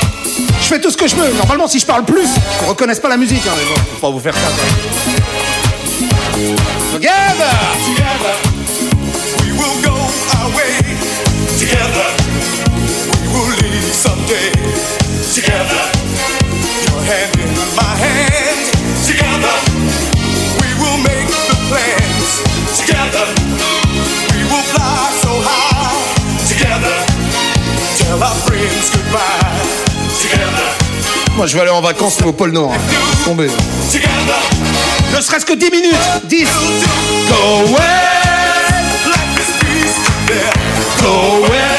Je 0.61 0.67
fais 0.67 0.81
tout 0.81 0.91
ce 0.91 0.97
que 0.97 1.09
je 1.09 1.15
peux. 1.15 1.29
Normalement, 1.37 1.67
si 1.67 1.79
je 1.81 1.87
parle 1.87 2.05
plus, 2.05 2.29
on 2.65 2.69
reconnaissent 2.69 3.01
pas 3.01 3.09
la 3.09 3.17
musique. 3.17 3.43
Hein, 3.47 3.53
mais 3.57 3.65
bon, 3.65 3.75
faut 3.95 4.01
pas 4.07 4.11
vous 4.11 4.21
faire 4.21 4.35
ça. 4.35 4.41
Together, 6.93 7.55
together, 7.85 8.35
we 9.43 9.51
will 9.59 9.83
go 9.83 9.97
our 10.39 10.49
way. 10.55 10.79
Together, 11.59 12.09
we 13.21 13.27
will 13.35 13.51
lead 13.59 13.93
someday. 13.93 14.53
Together, 15.35 15.85
your 16.87 17.03
hand 17.03 17.35
in 17.43 17.51
my 17.75 17.95
hand. 17.99 18.71
Together, 19.05 19.57
we 20.61 20.69
will 20.81 20.99
make 21.03 21.27
the 21.27 21.57
plans. 21.69 22.43
Together, 22.79 23.27
we 24.33 24.45
will 24.45 24.63
fly 24.63 24.78
Moi, 31.37 31.47
je 31.47 31.55
vais 31.55 31.61
aller 31.61 31.71
en 31.71 31.81
vacances 31.81 32.19
au 32.25 32.33
pôle 32.33 32.51
Nord. 32.51 32.73
Hein. 32.73 32.79
Ne 35.15 35.21
serait-ce 35.21 35.47
que 35.47 35.55
10 35.55 35.71
minutes 35.71 35.95
10 36.25 36.45
Go 37.29 37.77
there 40.27 40.53
Go 41.01 41.43
west 41.43 41.78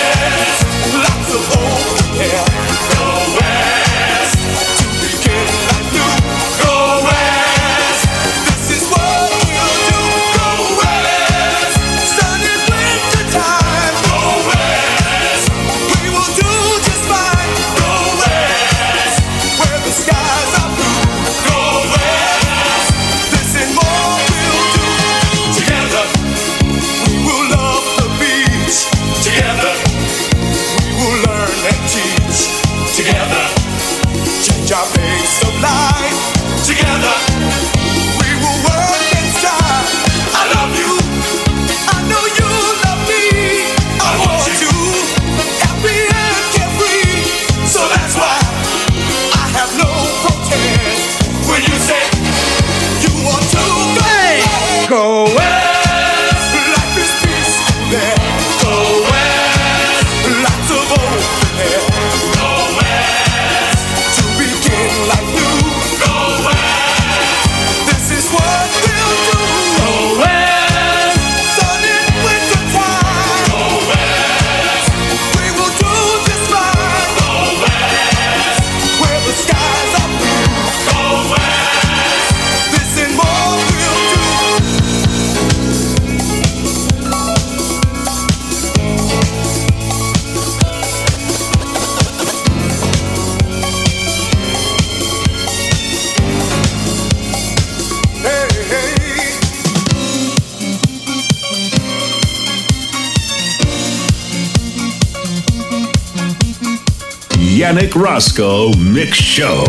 Roscoe 107.73 108.71
Mix 108.79 109.15
Show. 109.21 109.63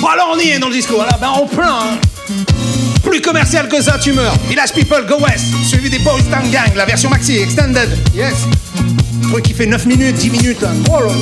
Bon 0.00 0.06
alors 0.06 0.34
on 0.36 0.38
y 0.38 0.50
est 0.50 0.58
dans 0.60 0.68
le 0.68 0.74
disco, 0.74 0.94
voilà, 0.94 1.18
ben 1.20 1.30
en 1.30 1.46
plein. 1.46 1.80
hein. 1.80 1.98
Plus 3.02 3.20
commercial 3.20 3.68
que 3.68 3.82
ça, 3.82 3.98
tu 3.98 4.12
meurs. 4.12 4.36
Village 4.48 4.72
People, 4.72 5.04
Go 5.08 5.16
West, 5.18 5.46
suivi 5.66 5.90
des 5.90 5.98
Boys 5.98 6.20
Gang, 6.30 6.72
la 6.76 6.84
version 6.84 7.10
maxi, 7.10 7.38
extended, 7.38 7.88
yes. 8.14 8.34
Truc 9.32 9.42
qui 9.42 9.52
fait 9.52 9.66
9 9.66 9.84
minutes, 9.86 10.14
10 10.14 10.30
minutes. 10.30 10.60
là. 10.62 10.68
Oh 10.88 11.00
là 11.00 11.06
là. 11.06 11.12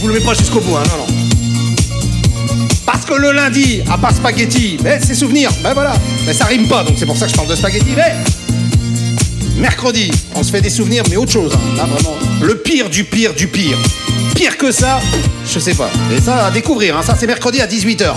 Vous 0.00 0.08
le 0.08 0.14
mettez 0.14 0.24
pas 0.24 0.32
jusqu'au 0.34 0.60
bout, 0.60 0.74
hein, 0.76 0.84
non, 0.88 1.06
non. 1.06 2.66
Parce 2.86 3.04
que 3.04 3.12
le 3.12 3.32
lundi, 3.32 3.82
à 3.90 3.98
part 3.98 4.12
spaghetti, 4.14 4.78
c'est 5.02 5.14
souvenir, 5.14 5.50
ben 5.62 5.74
voilà. 5.74 5.92
Ben 6.24 6.32
ça 6.34 6.46
rime 6.46 6.66
pas, 6.66 6.82
donc 6.82 6.94
c'est 6.98 7.04
pour 7.06 7.16
ça 7.18 7.26
que 7.26 7.32
je 7.32 7.36
parle 7.36 7.48
de 7.48 7.56
spaghetti, 7.56 7.90
mais... 7.94 8.14
Mercredi, 9.56 10.10
on 10.34 10.42
se 10.42 10.50
fait 10.50 10.60
des 10.60 10.70
souvenirs, 10.70 11.02
mais 11.08 11.16
autre 11.16 11.32
chose, 11.32 11.52
hein. 11.54 11.76
là 11.76 11.84
vraiment. 11.84 12.14
Le 12.42 12.58
pire 12.58 12.90
du 12.90 13.04
pire 13.04 13.34
du 13.34 13.48
pire. 13.48 13.78
Pire 14.34 14.58
que 14.58 14.70
ça, 14.70 15.00
je 15.46 15.58
sais 15.58 15.74
pas. 15.74 15.90
Et 16.14 16.20
ça, 16.20 16.46
à 16.46 16.50
découvrir, 16.50 16.96
hein. 16.96 17.02
ça 17.02 17.16
c'est 17.18 17.26
mercredi 17.26 17.60
à 17.60 17.66
18h. 17.66 18.14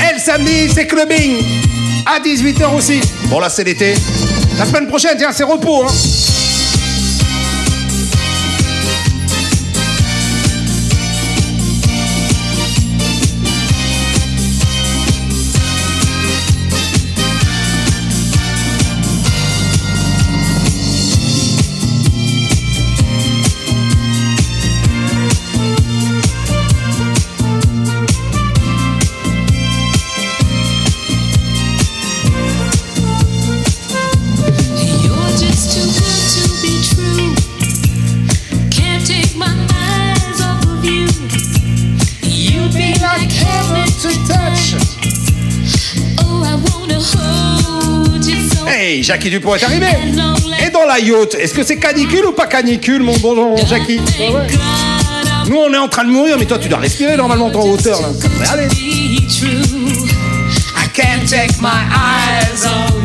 Et 0.00 0.14
le 0.14 0.20
samedi, 0.20 0.68
c'est 0.74 0.86
clubbing. 0.86 1.36
À 2.06 2.20
18h 2.20 2.76
aussi. 2.76 3.00
Bon 3.26 3.38
là 3.38 3.48
c'est 3.48 3.64
l'été. 3.64 3.94
La 4.58 4.64
semaine 4.64 4.88
prochaine, 4.88 5.16
tiens, 5.16 5.32
c'est 5.32 5.44
repos. 5.44 5.84
Hein. 5.84 6.35
Jackie 49.06 49.30
Dupont 49.30 49.54
est 49.54 49.62
arrivé. 49.62 49.86
Et 50.66 50.70
dans 50.70 50.84
la 50.84 50.98
yacht, 50.98 51.36
est-ce 51.36 51.54
que 51.54 51.62
c'est 51.62 51.76
canicule 51.76 52.26
ou 52.26 52.32
pas 52.32 52.46
canicule, 52.46 53.04
mon 53.04 53.16
bon 53.18 53.54
Jackie 53.64 54.00
ouais. 54.18 54.46
Nous, 55.48 55.56
on 55.56 55.72
est 55.72 55.78
en 55.78 55.86
train 55.86 56.02
de 56.02 56.10
mourir, 56.10 56.36
mais 56.36 56.44
toi, 56.44 56.58
tu 56.58 56.68
dois 56.68 56.78
respirer 56.80 57.16
normalement 57.16 57.46
en 57.46 57.68
hauteur. 57.68 58.02
Là. 58.02 58.08
Mais 58.40 58.48
allez. 58.48 58.66
Be 58.66 59.24
true. 59.28 59.62
I 60.76 60.88
can't 60.92 61.24
take 61.28 61.60
my 61.60 61.68
eyes 61.68 62.66
off 62.66 62.95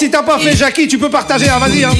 si 0.00 0.10
t'as 0.10 0.22
pas 0.22 0.38
fait 0.38 0.56
Jackie, 0.56 0.88
tu 0.88 0.96
peux 0.96 1.10
partager, 1.10 1.46
hein, 1.50 1.58
vas-y. 1.58 1.84
Hein. 1.84 1.92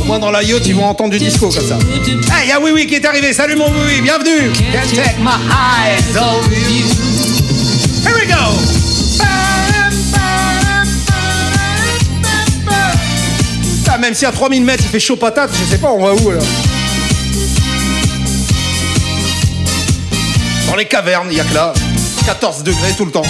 Au 0.00 0.04
moins 0.04 0.20
dans 0.20 0.30
la 0.30 0.44
yacht, 0.44 0.64
ils 0.68 0.74
vont 0.76 0.84
entendre 0.84 1.10
du 1.10 1.18
disco 1.18 1.48
comme 1.48 1.66
ça. 1.66 1.78
Hey, 2.32 2.48
y'a 2.48 2.60
Oui 2.60 2.70
Oui 2.72 2.86
qui 2.86 2.94
est 2.94 3.04
arrivé. 3.04 3.32
Salut 3.32 3.56
mon 3.56 3.66
Oui 3.66 3.76
Oui, 3.86 4.00
bienvenue. 4.02 4.52
Can't 4.72 4.88
take 4.94 5.18
my 5.18 5.32
eyes 5.50 6.16
off 6.16 6.46
you. 6.48 6.86
Here 8.04 8.14
we 8.14 8.28
go. 8.28 8.34
Ah, 13.88 13.98
même 13.98 14.14
si 14.14 14.26
à 14.26 14.30
3000 14.30 14.62
mètres 14.62 14.84
il 14.86 14.90
fait 14.90 15.00
chaud 15.00 15.16
patate, 15.16 15.50
je 15.52 15.72
sais 15.72 15.78
pas, 15.78 15.88
on 15.90 16.04
va 16.04 16.12
où 16.12 16.30
là 16.30 16.38
Dans 20.68 20.76
les 20.76 20.84
cavernes, 20.84 21.28
il 21.32 21.38
y 21.38 21.40
a 21.40 21.44
que 21.44 21.54
là. 21.54 21.72
14 22.26 22.62
degrés 22.62 22.92
tout 22.96 23.06
le 23.06 23.10
temps. 23.10 23.22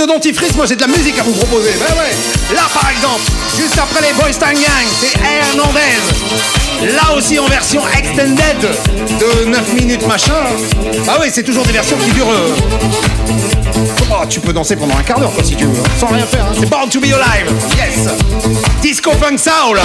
De 0.00 0.06
dentifrice, 0.06 0.54
moi 0.56 0.64
j'ai 0.66 0.76
de 0.76 0.80
la 0.80 0.86
musique 0.86 1.18
à 1.18 1.22
vous 1.22 1.32
proposer. 1.32 1.72
Ben 1.78 1.94
ouais. 1.94 2.54
Là 2.54 2.62
par 2.72 2.88
exemple, 2.90 3.20
juste 3.56 3.78
après 3.78 4.00
les 4.00 4.14
Boys 4.14 4.32
Town 4.38 4.54
Gang, 4.54 4.86
c'est 4.98 5.18
Hernandez. 5.20 6.94
Là 6.94 7.14
aussi 7.16 7.38
en 7.38 7.46
version 7.46 7.82
extended 7.98 8.56
de 9.20 9.44
9 9.46 9.74
minutes 9.74 10.06
machin. 10.06 10.32
Bah 11.06 11.18
oui, 11.20 11.28
c'est 11.30 11.42
toujours 11.42 11.64
des 11.66 11.72
versions 11.72 11.98
qui 11.98 12.10
durent. 12.12 12.30
Euh, 12.30 12.56
oh, 14.10 14.24
tu 14.28 14.40
peux 14.40 14.54
danser 14.54 14.76
pendant 14.76 14.96
un 14.96 15.02
quart 15.02 15.20
d'heure 15.20 15.32
quoi 15.32 15.44
si 15.44 15.54
tu 15.54 15.66
veux, 15.66 15.82
sans 15.98 16.08
rien 16.08 16.24
faire. 16.24 16.46
Hein. 16.46 16.54
C'est 16.58 16.70
Born 16.70 16.88
to 16.88 17.00
be 17.00 17.12
Alive. 17.12 17.52
Yes. 17.76 18.08
Disco 18.80 19.10
Funk 19.12 19.36
Soul. 19.36 19.80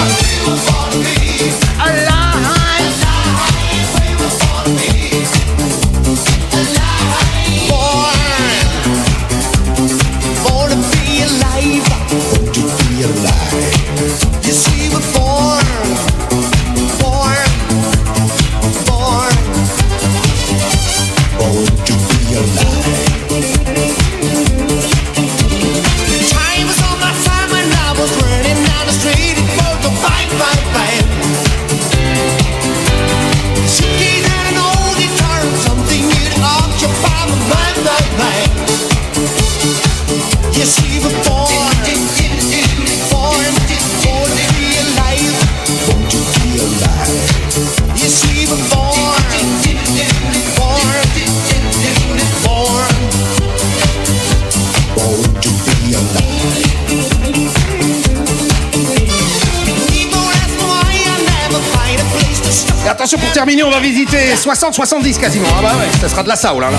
On 63.62 63.70
va 63.70 63.80
visiter 63.80 64.34
60-70 64.34 65.18
quasiment. 65.18 65.48
Ah 65.58 65.62
bah 65.62 65.72
ouais, 65.78 65.88
ça 66.00 66.08
sera 66.08 66.22
de 66.22 66.28
la 66.28 66.36
saoule. 66.36 66.64
Hein. 66.64 66.70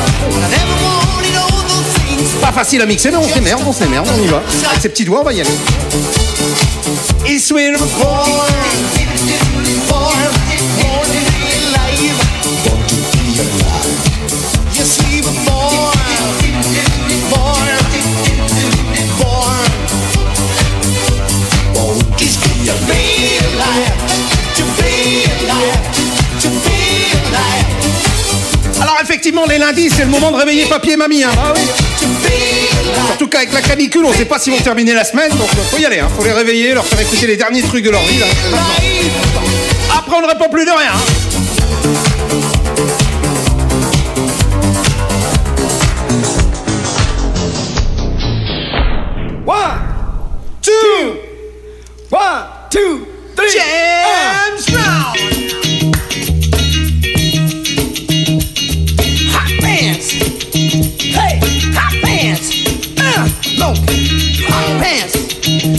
Pas 2.42 2.52
facile 2.52 2.82
à 2.82 2.86
mixer, 2.86 3.12
mais 3.12 3.18
on 3.18 3.28
se 3.28 3.40
merde, 3.40 3.62
on 3.66 3.74
se 3.74 3.84
merde, 3.86 4.08
on 4.16 4.24
y 4.24 4.28
va. 4.28 4.42
Avec 4.70 4.82
ses 4.82 4.90
petits 4.90 5.06
doigts, 5.06 5.22
on 5.22 5.24
va 5.24 5.34
y 5.34 5.42
aller. 5.42 5.50
Les 29.50 29.58
lundis, 29.58 29.90
c'est 29.90 30.04
le 30.04 30.10
moment 30.10 30.32
de 30.32 30.38
réveiller 30.38 30.66
papier 30.66 30.94
et 30.94 30.98
mamie. 30.98 31.24
Hein. 31.24 31.32
Ah 31.38 31.54
Surtout 33.08 33.28
qu'avec 33.28 33.52
la 33.52 33.62
canicule, 33.62 34.06
on 34.06 34.14
sait 34.14 34.26
pas 34.26 34.40
s'ils 34.40 34.54
vont 34.54 34.60
terminer 34.60 34.94
la 34.94 35.04
semaine, 35.04 35.30
donc 35.32 35.50
euh, 35.50 35.64
faut 35.70 35.78
y 35.78 35.86
aller. 35.86 36.00
Hein. 36.00 36.08
Faut 36.16 36.24
les 36.24 36.32
réveiller, 36.32 36.74
leur 36.74 36.86
faire 36.86 37.00
écouter 37.00 37.28
les 37.28 37.36
derniers 37.36 37.62
trucs 37.62 37.84
de 37.84 37.90
leur 37.90 38.02
vie. 38.04 38.22
Après, 39.96 40.16
on 40.18 40.22
ne 40.22 40.28
répond 40.28 40.50
plus 40.50 40.66
de 40.66 40.72
rien. 40.72 40.92
Hein. 40.94 41.17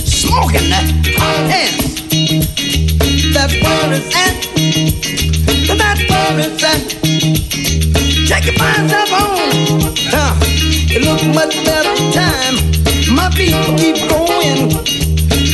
Smoking 0.04 0.68
that 0.68 0.84
pants. 1.16 2.02
That 3.32 3.50
word 3.64 3.92
is 3.96 4.04
at, 4.14 4.36
that 5.78 5.98
word 6.10 6.38
is 6.44 6.62
at. 6.62 6.84
Check 8.28 8.44
your 8.44 8.54
up 8.92 9.12
on. 9.12 9.96
Huh. 10.12 10.34
It 10.90 11.02
looks 11.02 11.24
much 11.34 11.54
better 11.64 11.96
time. 12.12 12.56
My 13.14 13.30
people 13.30 13.74
keep 13.78 13.96
going. 14.08 14.68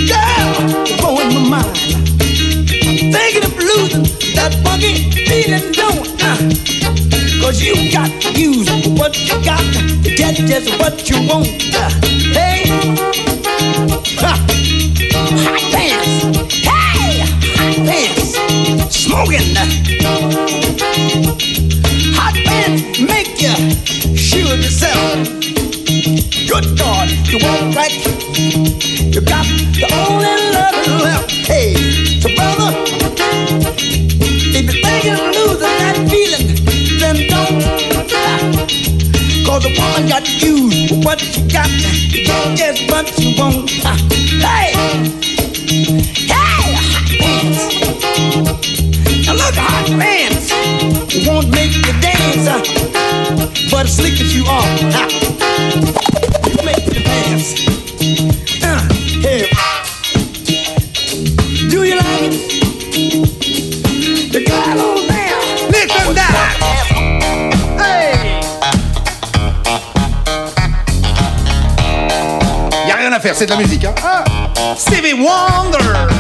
Girl, 0.09 0.51
you're 0.87 0.99
my 1.31 1.63
mind. 1.63 1.77
Thinking 3.15 3.45
of 3.45 3.57
losing 3.59 4.03
that 4.35 4.55
funky 4.65 5.11
feeling, 5.13 5.73
don't 5.73 6.23
uh. 6.23 6.74
Cause 7.45 7.61
you 7.61 7.93
got 7.93 8.09
to 8.23 8.41
use 8.41 8.71
what 8.99 9.15
you 9.29 9.35
got 9.45 9.61
to 9.75 10.11
get 10.17 10.35
just 10.35 10.79
what 10.81 11.11
you 11.11 11.17
want. 11.29 11.47
Hey, 12.33 12.65
ha 14.17 14.33
hot 15.45 15.61
pants. 15.71 16.25
Hey, 16.65 17.21
hot 17.53 17.77
pants. 17.85 18.97
Smoking. 18.97 19.55
Hot 22.17 22.35
pants 22.47 23.01
make 23.01 23.39
you 23.43 24.17
sure 24.17 24.57
yourself. 24.57 25.29
Good 26.49 26.79
God, 26.79 27.11
you 27.29 27.39
walk 27.45 27.77
right. 27.77 27.93
You 29.13 29.21
got 29.21 29.45
the 29.77 29.85
only 29.93 30.35
love 30.55 31.03
left. 31.03 31.31
Hey, 31.31 31.94
Cause 39.47 39.63
the 39.63 39.71
woman 39.79 40.09
got 40.09 40.27
you 40.43 40.69
what 41.05 41.23
you 41.23 41.49
got, 41.51 41.69
just 42.57 42.91
what 42.91 43.07
you 43.19 43.37
want. 43.39 43.71
Hey! 44.43 44.73
Hey, 46.27 46.75
hot 46.75 47.09
pants. 47.21 47.63
Now 49.27 49.35
look, 49.35 49.55
hot 49.55 49.87
pants 50.01 50.51
won't 51.27 51.49
make 51.51 51.75
you 51.75 51.93
dance, 52.01 52.49
but 53.71 53.87
as 53.87 53.97
slick 53.97 54.21
as 54.21 54.35
you 54.35 54.45
are, 54.47 56.04
c'est 73.35 73.47
de 73.47 73.51
la 73.51 73.57
musique. 73.57 73.85
Hein. 73.85 73.95
Ah, 74.03 74.25
Stevie 74.77 75.15
Wonder. 75.15 76.14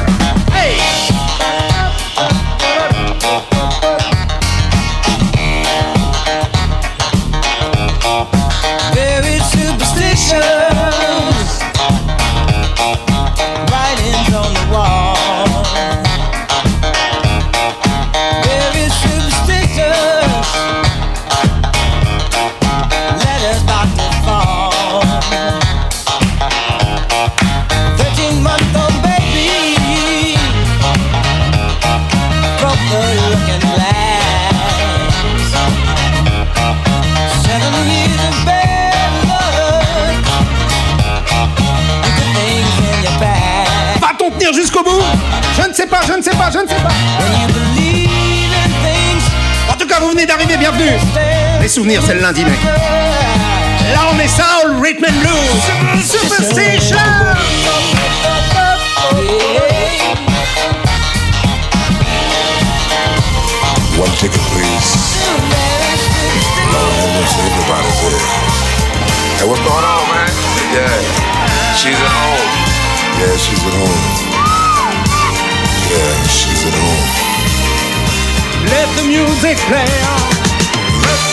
Les 51.61 51.69
souvenirs, 51.69 52.02
c'est 52.05 52.15
le 52.15 52.20
lundi, 52.20 52.44
mec. 52.44 52.59
Là, 52.62 54.01
on 54.12 54.19
est 54.19 54.28
soul, 54.28 54.82
rhythm 54.82 55.05
and 55.05 55.19
blues. 55.20 55.62
Superstition. 56.05 56.98
One 63.97 64.11
ticket, 64.19 64.43
please. 64.52 64.90
Everybody's 67.56 68.01
here. 68.02 68.20
Hey, 69.39 69.47
what's 69.48 69.62
going 69.62 69.85
on, 69.85 70.05
man? 70.12 70.28
Yeah, 70.74 71.01
she's 71.77 71.97
at 71.97 72.12
home. 72.12 72.44
Yeah, 73.20 73.36
she's 73.39 73.65
at 73.65 73.73
home. 73.73 74.05
Yeah, 75.89 76.12
she's 76.28 76.66
at 76.66 76.74
home. 76.74 77.24
Let 78.69 78.89
the 78.97 79.05
music 79.09 79.56
play 79.69 79.89
on. 80.05 80.34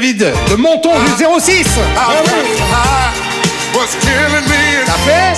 David 0.00 0.32
de 0.48 0.54
Monton 0.54 0.92
du 1.00 1.24
06. 1.40 1.52
I 1.52 1.64
Ah 1.96 2.10
oui. 2.22 2.30
felt 2.30 2.60
high 2.70 3.74
was 3.74 3.96
killing 4.00 4.46
me 4.46 4.86
Ça 4.86 4.94
fait. 5.04 5.34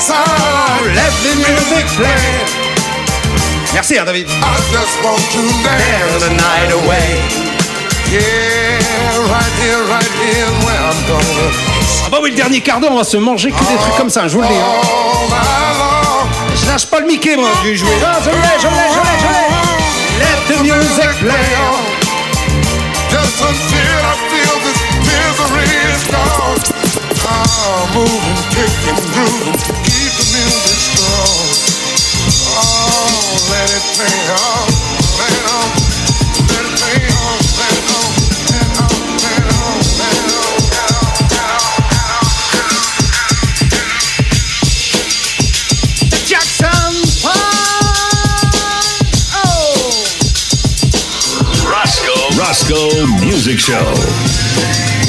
Let 0.95 1.13
the 1.25 1.35
music 1.37 1.87
play. 1.97 2.45
Merci, 3.73 3.97
hein, 3.99 4.05
David. 4.05 4.29
I 4.29 4.33
just 4.71 5.03
want 5.03 5.17
to 5.33 5.41
dance 5.65 6.23
the 6.23 6.29
night 6.35 6.71
away. 6.75 7.23
Yeah, 8.13 8.21
right 9.33 9.55
here, 9.63 9.81
right 9.89 10.13
here, 10.21 10.51
where 10.67 10.83
I'm 10.91 11.07
gonna 11.09 11.49
Ah 12.05 12.09
bah 12.11 12.19
oui, 12.23 12.31
le 12.33 12.37
dernier 12.37 12.61
quart 12.61 12.81
d'heure, 12.81 12.93
on 12.93 12.99
va 12.99 13.05
se 13.05 13.17
manger 13.17 13.53
que 13.53 13.61
des 13.61 13.77
trucs 13.81 13.97
comme 13.97 14.11
ça, 14.11 14.29
je 14.29 14.35
vous 14.35 14.43
le 14.43 14.49
dis. 14.49 14.53
hein. 14.55 16.29
Je 16.63 16.67
lâche 16.69 16.85
pas 16.85 17.01
le 17.01 17.07
Mickey, 17.07 17.35
moi, 17.37 17.49
du 17.63 17.75
jouer. 17.79 17.89
Ah, 18.05 18.19
je 18.23 18.29
l'ai, 18.29 18.37
je 18.61 18.67
l'ai, 18.67 18.91
je 18.93 19.01
l'ai, 19.01 19.17
je 19.23 19.27
l'ai. 19.33 19.49
Let 20.21 20.39
the 20.49 20.63
music 20.65 21.19
play 21.21 21.57
I'm 27.81 27.89
moving, 27.97 28.37
kicking, 28.53 29.01
grooving, 29.09 29.57
keep 29.89 30.13
the 30.13 30.27
music 30.37 30.77
strong. 30.85 31.49
Oh, 32.61 33.41
let 33.49 33.73
it 33.73 33.81
play 33.97 34.21
on, 34.37 34.69
let 35.17 35.33
it 35.33 35.49
on, 35.49 35.65
let 36.45 36.61
it 36.61 36.77
play 36.77 37.09
on, 37.09 37.41
let 37.57 37.73
it 37.73 37.89
on, 37.89 38.05
let 38.53 38.61
it 38.61 38.85
on, 38.85 39.01
let 39.17 39.33
it 39.33 39.49
on, 39.49 39.81
let 39.97 40.13
it 40.13 40.29
on, 40.29 40.61
let 40.61 40.93
it 40.93 41.09
on, 41.25 42.21
let 42.21 42.61
it 42.61 42.77
on, 42.77 42.77
let 42.77 42.77
it 42.77 42.77
on. 42.77 43.81
Jackson 46.29 46.93
Oh. 47.25 47.65
Roscoe. 51.65 52.29
Roscoe 52.37 53.07
Music 53.25 53.59
Show. 53.59 55.00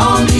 On 0.00 0.26
the 0.26 0.39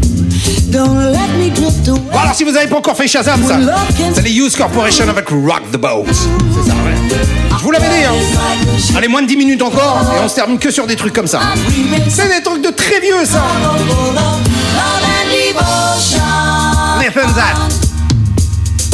Bon 0.71 2.19
alors 2.19 2.33
si 2.33 2.43
vous 2.43 2.51
n'avez 2.51 2.67
pas 2.67 2.77
encore 2.77 2.95
fait 2.95 3.07
Shazam 3.07 3.41
ça, 3.45 3.59
c'est 4.13 4.23
les 4.23 4.31
Use 4.31 4.55
Corporation 4.55 5.07
avec 5.09 5.29
Rock 5.29 5.63
the 5.71 5.77
Boat. 5.77 6.05
C'est 6.07 6.69
ça, 6.69 6.75
ouais. 6.75 6.95
Je 7.57 7.63
vous 7.63 7.71
l'avais 7.71 7.89
dit, 7.89 8.03
hein. 8.03 8.13
Allez, 8.97 9.07
moins 9.07 9.21
de 9.21 9.27
10 9.27 9.37
minutes 9.37 9.61
encore 9.61 10.01
et 10.15 10.23
on 10.23 10.27
se 10.27 10.35
termine 10.35 10.57
que 10.57 10.71
sur 10.71 10.87
des 10.87 10.95
trucs 10.95 11.13
comme 11.13 11.27
ça. 11.27 11.41
C'est 12.09 12.27
des 12.27 12.41
trucs 12.43 12.63
de 12.63 12.69
très 12.71 12.99
vieux 12.99 13.25
ça. 13.25 13.43
Listen 16.99 17.33
that. 17.35 17.57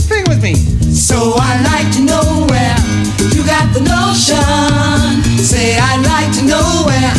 Think 0.10 0.28
with 0.28 0.42
me. 0.42 0.56
So 0.94 1.36
I'd 1.38 1.64
like 1.64 1.92
to 1.98 2.02
know 2.02 2.46
where 2.48 2.76
you 3.36 3.44
got 3.44 3.72
the 3.74 3.82
notion. 3.82 4.38
Say 5.38 5.78
I'd 5.78 6.04
like 6.04 6.32
to 6.40 6.46
know 6.46 6.86
where 6.86 7.14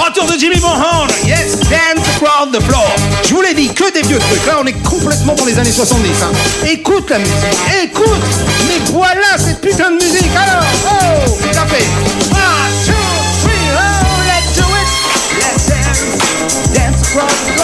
Retour 0.00 0.26
de 0.26 0.38
Jimmy 0.38 0.58
Bonhorn. 0.60 1.08
Yes, 1.24 1.58
dance 1.68 2.06
across 2.16 2.50
the 2.52 2.60
floor. 2.62 2.84
Je 3.24 3.34
vous 3.34 3.42
l'ai 3.42 3.54
dit, 3.54 3.68
que 3.72 3.92
des 3.92 4.02
vieux 4.06 4.18
trucs. 4.18 4.46
Là, 4.46 4.58
on 4.62 4.66
est 4.66 4.72
complètement 4.82 5.34
dans 5.34 5.44
les 5.44 5.58
années 5.58 5.70
70. 5.70 6.08
Hein. 6.22 6.32
Écoute 6.70 7.10
la 7.10 7.18
musique, 7.18 7.34
écoute. 7.82 8.06
Mais 8.66 8.80
voilà 8.92 9.38
cette 9.38 9.60
putain 9.60 9.90
de 9.90 10.02
musique. 10.02 10.30
Alors, 10.36 10.64
oh, 10.86 11.52
ça 11.52 11.66
fait. 11.66 12.61
Dance, 17.14 17.61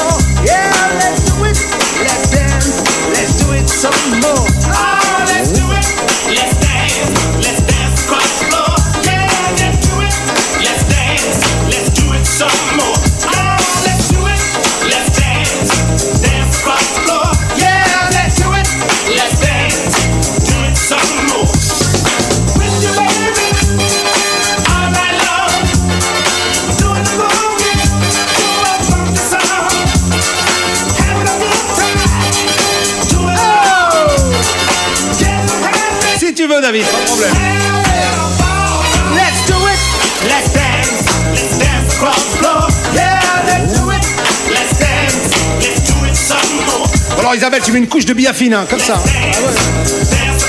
Isabelle, 47.48 47.64
tu 47.64 47.72
mets 47.72 47.78
une 47.78 47.88
couche 47.88 48.04
de 48.04 48.12
biafine, 48.12 48.52
hein, 48.52 48.66
comme 48.68 48.78
ça. 48.78 49.02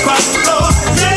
Ah. 0.06 1.09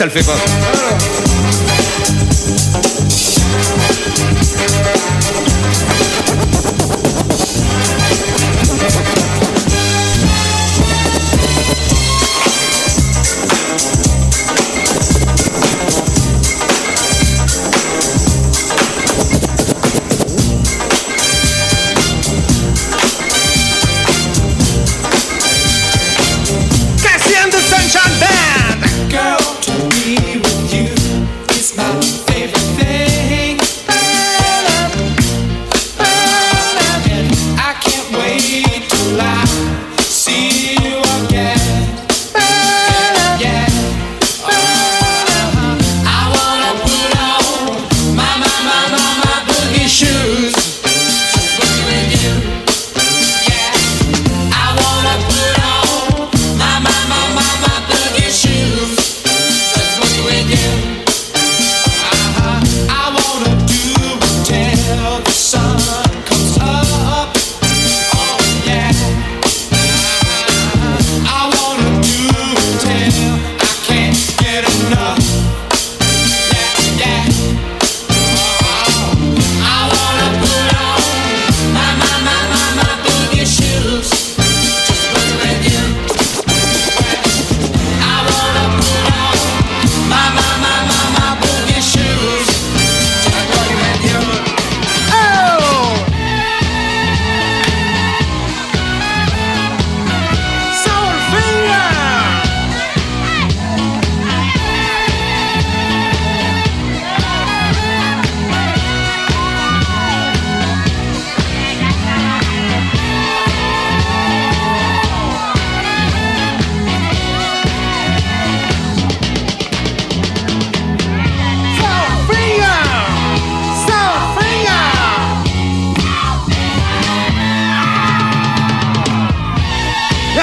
Ça 0.00 0.06
le 0.06 0.12
fait 0.12 0.24
pas. 0.24 0.69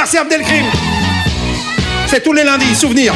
Merci 0.09 0.19
Abdelkrim. 0.19 0.63
C'est 2.05 2.23
tous 2.23 2.31
les 2.31 2.45
lundis, 2.45 2.73
souvenir. 2.73 3.13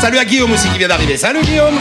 Salut 0.00 0.16
à 0.16 0.24
Guillaume 0.24 0.50
aussi 0.50 0.66
qui 0.70 0.78
vient 0.78 0.88
d'arriver. 0.88 1.18
Salut 1.18 1.42
Guillaume. 1.42 1.74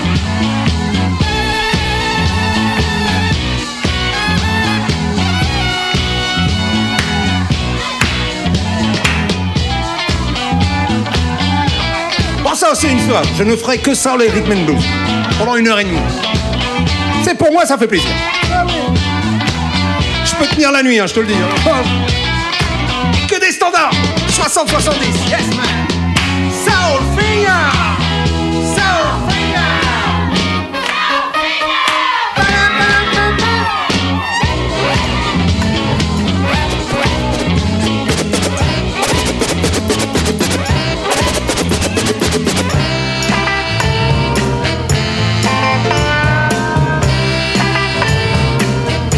Bon, 12.43 12.53
ça 12.53 12.73
aussi 12.73 12.87
une 12.89 12.99
fois, 12.99 13.21
je 13.37 13.43
ne 13.43 13.55
ferai 13.55 13.77
que 13.77 13.93
ça 13.93 14.17
les 14.17 14.27
rhythm 14.27 14.51
and 14.51 14.65
blues 14.65 14.83
pendant 15.39 15.55
une 15.55 15.69
heure 15.69 15.79
et 15.79 15.85
demie. 15.85 15.97
C'est 17.23 17.37
pour 17.37 17.53
moi, 17.53 17.65
ça 17.65 17.77
fait 17.77 17.87
plaisir. 17.87 18.09
Je 20.25 20.35
peux 20.35 20.47
tenir 20.47 20.73
la 20.73 20.83
nuit, 20.83 20.99
hein, 20.99 21.07
je 21.07 21.13
te 21.13 21.21
le 21.21 21.27
dis. 21.27 21.35
60-70, 24.49 25.29
yes 25.29 25.47
man. 25.55 25.87
Soul 26.51 26.99
Finger. 27.15 27.61
Soul 28.75 29.05
Finger. 29.29 29.71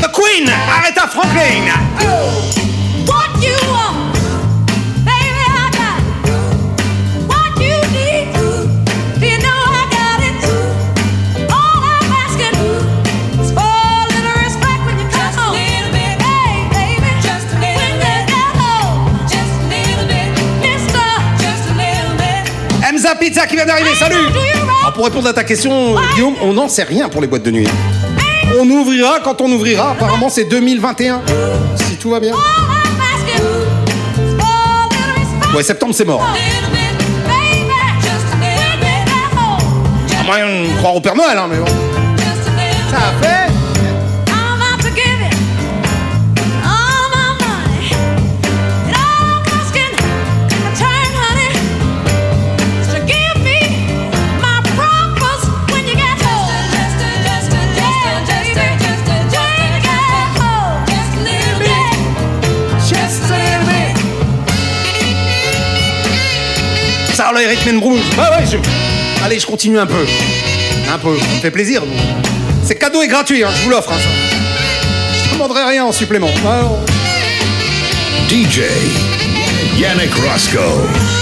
The 0.02 0.10
Queen, 0.14 0.46
Aretha 0.48 1.08
Franklin. 1.10 1.66
What 1.98 2.23
Pizza 23.34 23.48
qui 23.48 23.56
vient 23.56 23.66
d'arriver, 23.66 23.96
salut 23.96 24.28
Alors 24.82 24.94
pour 24.94 25.06
répondre 25.06 25.28
à 25.28 25.34
ta 25.34 25.44
question, 25.44 25.96
Guillaume, 26.14 26.36
on 26.44 26.54
n'en 26.54 26.70
sait 26.70 26.84
rien 26.84 27.10
pour 27.10 27.20
les 27.20 27.26
boîtes 27.26 27.42
de 27.42 27.50
nuit. 27.50 27.68
On 28.60 28.70
ouvrira 28.70 29.22
quand 29.24 29.42
on 29.42 29.52
ouvrira, 29.52 29.94
apparemment 29.94 30.30
c'est 30.30 30.44
2021, 30.44 31.24
si 31.78 31.98
tout 31.98 32.12
va 32.12 32.20
bien. 32.20 32.36
Respect. 32.36 33.42
Ouais, 35.56 35.64
septembre 35.64 35.96
c'est 35.96 36.06
mort. 36.06 36.24
À 40.20 40.24
moyen 40.24 40.46
de 40.46 40.78
croire 40.78 40.96
au 40.96 41.02
Père 41.02 41.16
Noël, 41.16 41.36
hein, 41.36 41.48
mais 41.50 41.58
bon. 41.58 41.66
Ça 42.92 43.00
fait 43.20 43.43
Allez, 69.24 69.40
je 69.40 69.46
continue 69.46 69.80
un 69.80 69.86
peu. 69.86 70.06
Un 70.94 70.98
peu, 70.98 71.18
ça 71.18 71.26
me 71.26 71.40
fait 71.40 71.52
plaisir. 71.52 71.82
C'est 72.64 72.76
cadeau 72.76 73.02
et 73.02 73.08
gratuit, 73.08 73.44
hein, 73.44 73.50
je 73.56 73.64
vous 73.64 73.70
l'offre. 73.70 73.92
Hein. 73.92 73.98
Je 75.26 75.34
demanderai 75.34 75.64
rien 75.64 75.86
en 75.86 75.92
supplément. 75.92 76.30
DJ 78.30 78.62
Yannick 79.80 80.14
Roscoe. 80.16 81.13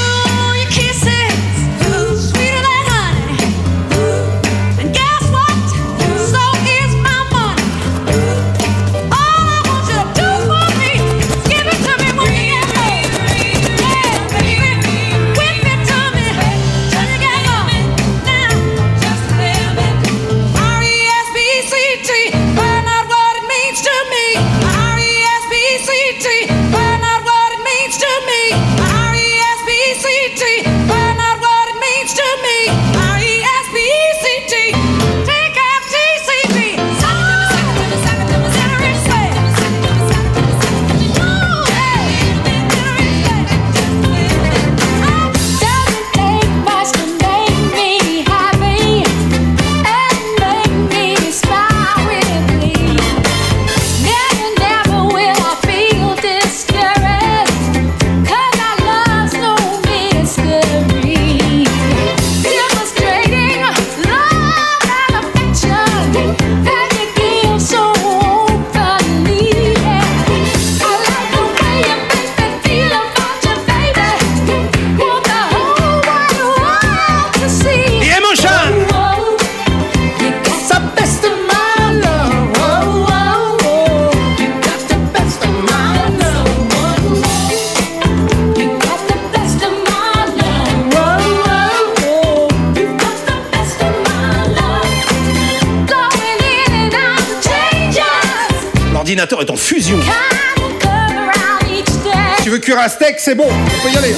Un 102.82 102.90
steak, 102.90 103.20
c'est 103.20 103.36
bon, 103.36 103.48
on 103.48 103.88
peut 103.88 103.94
y 103.94 103.98
aller. 103.98 104.16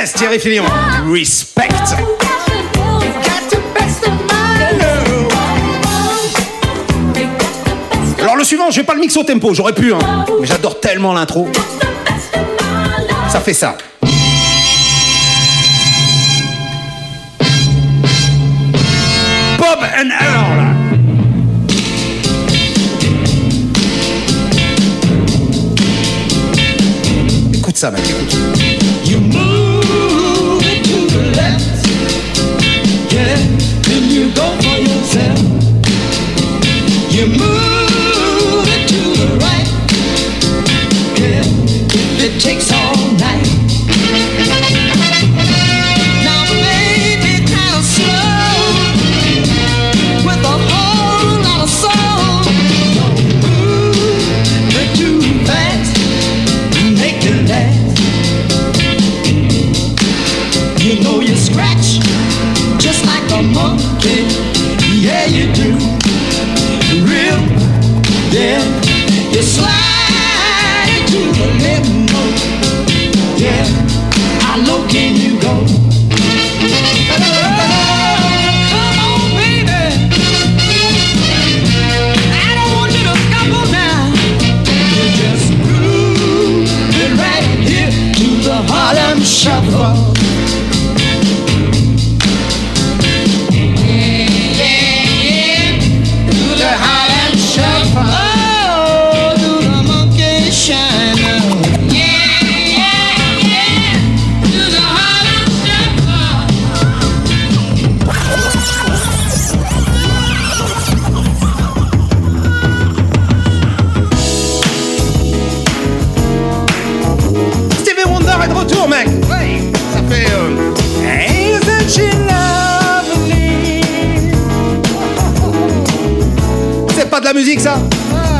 Yes, 0.00 0.12
Thierry 0.12 0.38
Fillon. 0.38 0.64
Respect. 1.12 1.66
Alors 8.20 8.36
le 8.36 8.44
suivant, 8.44 8.70
je 8.70 8.76
vais 8.76 8.86
pas 8.86 8.94
le 8.94 9.00
mix 9.00 9.16
au 9.16 9.24
tempo, 9.24 9.52
j'aurais 9.54 9.72
pu, 9.72 9.92
hein. 9.92 9.98
Mais 10.40 10.46
j'adore 10.46 10.78
tellement 10.78 11.12
l'intro. 11.12 11.48
Ça 13.28 13.40
fait 13.40 13.54
ça. 13.54 13.76
Bob 19.58 19.80
and 19.98 20.10
Earl. 20.10 20.68
de 27.72 27.76
ça, 27.76 27.90
mec. 27.90 28.77
Takes 42.38 42.70
all 42.72 42.87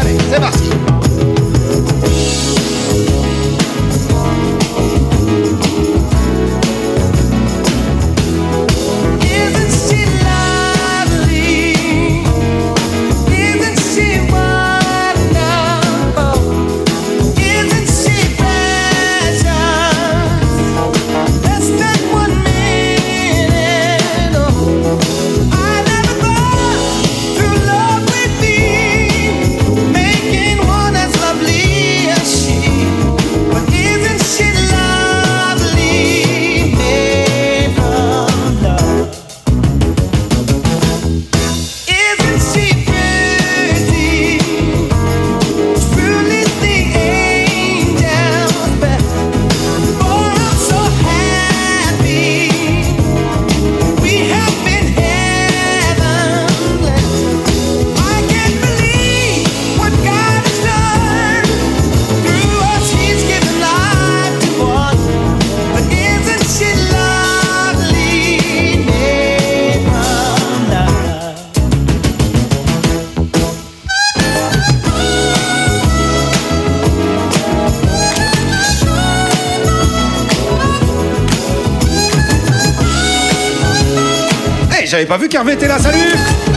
Allez, 0.01 0.17
c'est 0.31 0.41
parti. 0.41 0.88
Pas 85.09 85.17
vu 85.17 85.29
qu'Hervé 85.29 85.55
était 85.55 85.69
là, 85.69 85.79
salut 85.79 86.48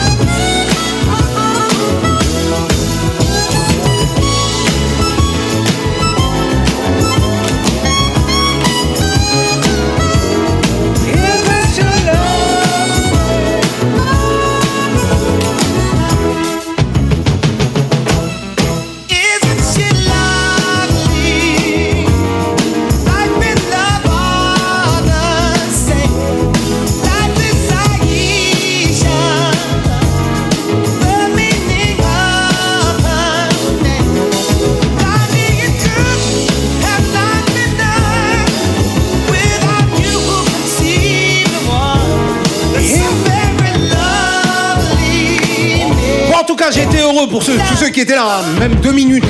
pour 47.32 47.42
ceux, 47.44 47.58
tous 47.70 47.78
ceux 47.78 47.90
qui 47.90 48.02
étaient 48.02 48.16
là, 48.16 48.42
hein, 48.42 48.60
même 48.60 48.76
deux 48.76 48.92
minutes. 48.92 49.24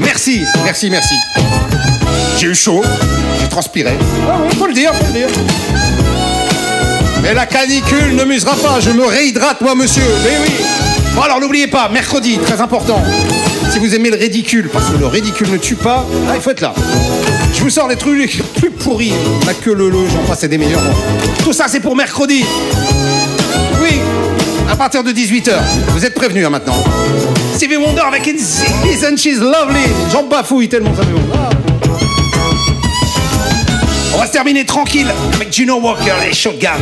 Merci, 0.00 0.42
merci, 0.64 0.90
merci. 0.90 1.14
J'ai 2.38 2.48
eu 2.48 2.54
chaud, 2.54 2.82
j'ai 3.40 3.48
transpiré. 3.48 3.96
Ah 4.28 4.38
oui, 4.42 4.54
faut 4.58 4.66
le 4.66 4.74
dire, 4.74 4.92
faut 4.92 5.06
le 5.06 5.12
dire. 5.12 5.28
Mais 7.22 7.34
la 7.34 7.46
canicule 7.46 8.16
ne 8.16 8.24
m'usera 8.24 8.56
pas, 8.56 8.80
je 8.80 8.90
me 8.90 9.06
réhydrate, 9.06 9.60
moi, 9.60 9.76
monsieur. 9.76 10.02
Mais 10.24 10.38
oui. 10.42 10.54
Bon, 11.14 11.22
alors 11.22 11.40
n'oubliez 11.40 11.68
pas, 11.68 11.88
mercredi, 11.88 12.36
très 12.38 12.60
important. 12.60 13.00
Si 13.70 13.78
vous 13.78 13.94
aimez 13.94 14.10
le 14.10 14.16
ridicule, 14.16 14.68
parce 14.72 14.90
que 14.90 14.98
le 14.98 15.06
ridicule 15.06 15.50
ne 15.50 15.56
tue 15.56 15.76
pas, 15.76 16.04
il 16.34 16.40
faut 16.40 16.50
être 16.50 16.60
là. 16.60 16.74
Je 17.54 17.62
vous 17.62 17.70
sors 17.70 17.88
les 17.88 17.96
trucs 17.96 18.18
les 18.18 18.42
plus 18.60 18.70
pourris. 18.70 19.12
La 19.46 19.54
queue 19.54 19.72
le 19.74 19.88
le, 19.88 20.08
j'en 20.08 20.22
passe 20.28 20.42
et 20.42 20.48
des 20.48 20.58
meilleurs. 20.58 20.82
Tout 21.42 21.52
ça, 21.52 21.66
c'est 21.68 21.80
pour 21.80 21.94
mercredi. 21.94 22.44
Oui, 23.80 24.00
à 24.70 24.76
partir 24.76 25.02
de 25.02 25.12
18h. 25.12 25.52
Vous 25.88 26.04
êtes 26.04 26.14
prévenus 26.14 26.46
hein, 26.46 26.50
maintenant. 26.50 26.76
Stevie 27.54 27.76
Wonder 27.76 28.02
avec 28.06 28.26
Isn't 28.26 29.16
She's 29.18 29.38
Lovely. 29.38 29.86
J'en 30.12 30.24
bafouille 30.24 30.68
tellement 30.68 30.94
ça 30.94 31.02
me 31.04 31.14
va. 31.32 31.50
On 34.14 34.18
va 34.18 34.26
se 34.26 34.32
terminer 34.32 34.64
tranquille 34.64 35.12
avec 35.34 35.52
Gino 35.52 35.78
Walker, 35.80 36.14
les 36.26 36.34
Shotgun. 36.34 36.78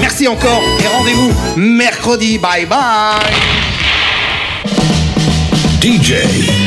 Merci 0.00 0.28
encore 0.28 0.62
et 0.82 0.96
rendez-vous 0.96 1.32
mercredi. 1.56 2.38
Bye 2.38 2.66
bye. 2.66 3.18
DJ 5.80 6.14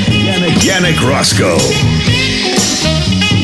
Yannick, 0.09 0.63
Yannick 0.63 0.99
Roscoe. 0.99 1.57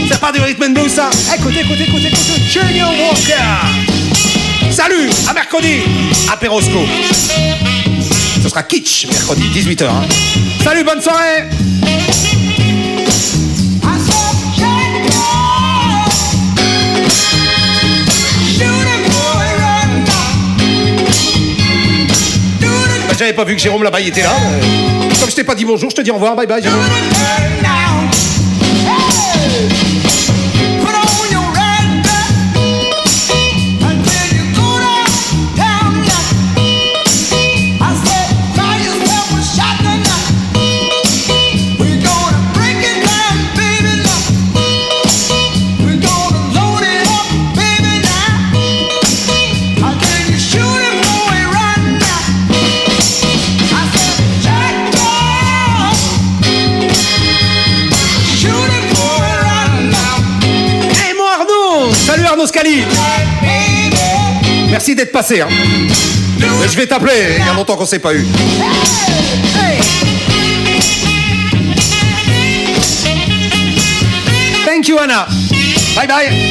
C'est 0.10 0.20
pas 0.20 0.32
du 0.32 0.40
rhythm 0.40 0.64
and 0.64 0.70
blues 0.72 0.92
ça 0.92 1.10
Écoutez, 1.36 1.60
écoutez, 1.60 1.84
écoutez, 1.84 2.08
écoutez. 2.08 2.42
Junior 2.50 2.90
Walker. 2.90 4.07
Salut, 4.78 5.10
à 5.28 5.34
mercredi, 5.34 5.80
à 6.32 6.38
Perosco. 6.38 6.86
Ce 8.44 8.48
sera 8.48 8.62
kitsch, 8.62 9.08
mercredi, 9.08 9.50
18h. 9.50 9.86
Hein. 9.86 10.06
Salut, 10.64 10.84
bonne 10.84 11.02
soirée 11.02 11.46
bah, 23.08 23.14
J'avais 23.18 23.34
pas 23.34 23.46
vu 23.46 23.56
que 23.56 23.62
Jérôme 23.64 23.82
là-bas 23.82 24.00
était 24.00 24.22
là. 24.22 24.36
Comme 25.20 25.32
je 25.32 25.36
t'ai 25.36 25.44
pas 25.44 25.56
dit 25.56 25.66
bonjour, 25.66 25.90
je 25.90 25.96
te 25.96 26.02
dis 26.02 26.12
au 26.12 26.14
revoir, 26.14 26.36
bye 26.36 26.46
bye 26.46 26.62
Merci 64.78 64.94
d'être 64.94 65.12
passé. 65.12 65.42
Hein. 65.42 65.48
Je 66.40 66.78
vais 66.78 66.86
t'appeler, 66.86 67.38
il 67.40 67.44
y 67.44 67.50
a 67.50 67.54
longtemps 67.56 67.76
qu'on 67.76 67.88
s'est 67.88 67.98
pas 67.98 68.14
eu. 68.14 68.24
Thank 74.68 74.88
you 74.88 75.00
Anna. 75.00 75.28
Bye 75.96 76.08
bye. 76.08 76.47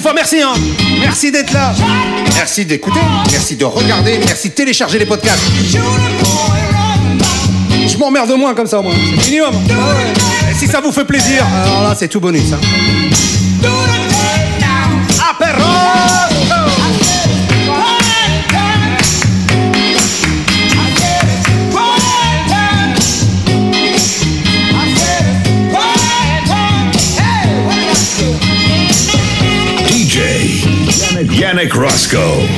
Fois, 0.00 0.12
merci. 0.12 0.40
Hein. 0.40 0.52
Merci 1.00 1.30
d'être 1.30 1.52
là. 1.52 1.74
Merci 2.34 2.64
d'écouter. 2.64 3.00
Merci 3.30 3.56
de 3.56 3.64
regarder. 3.64 4.18
Merci 4.24 4.50
de 4.50 4.54
télécharger 4.54 4.98
les 4.98 5.06
podcasts. 5.06 5.42
Je 7.86 7.96
m'emmerde 7.98 8.30
moins 8.32 8.54
comme 8.54 8.66
ça, 8.66 8.80
moi. 8.80 8.92
C'est 9.22 9.30
minimum. 9.30 9.54
Et 10.50 10.54
si 10.54 10.66
ça 10.66 10.80
vous 10.80 10.92
fait 10.92 11.04
plaisir, 11.04 11.44
alors 11.64 11.82
là, 11.82 11.96
c'est 11.98 12.08
tout 12.08 12.20
bonus. 12.20 12.52
Hein. 12.52 12.58
DJ 31.58 31.64
Yannick 31.64 31.74
Roscoe. 31.74 32.57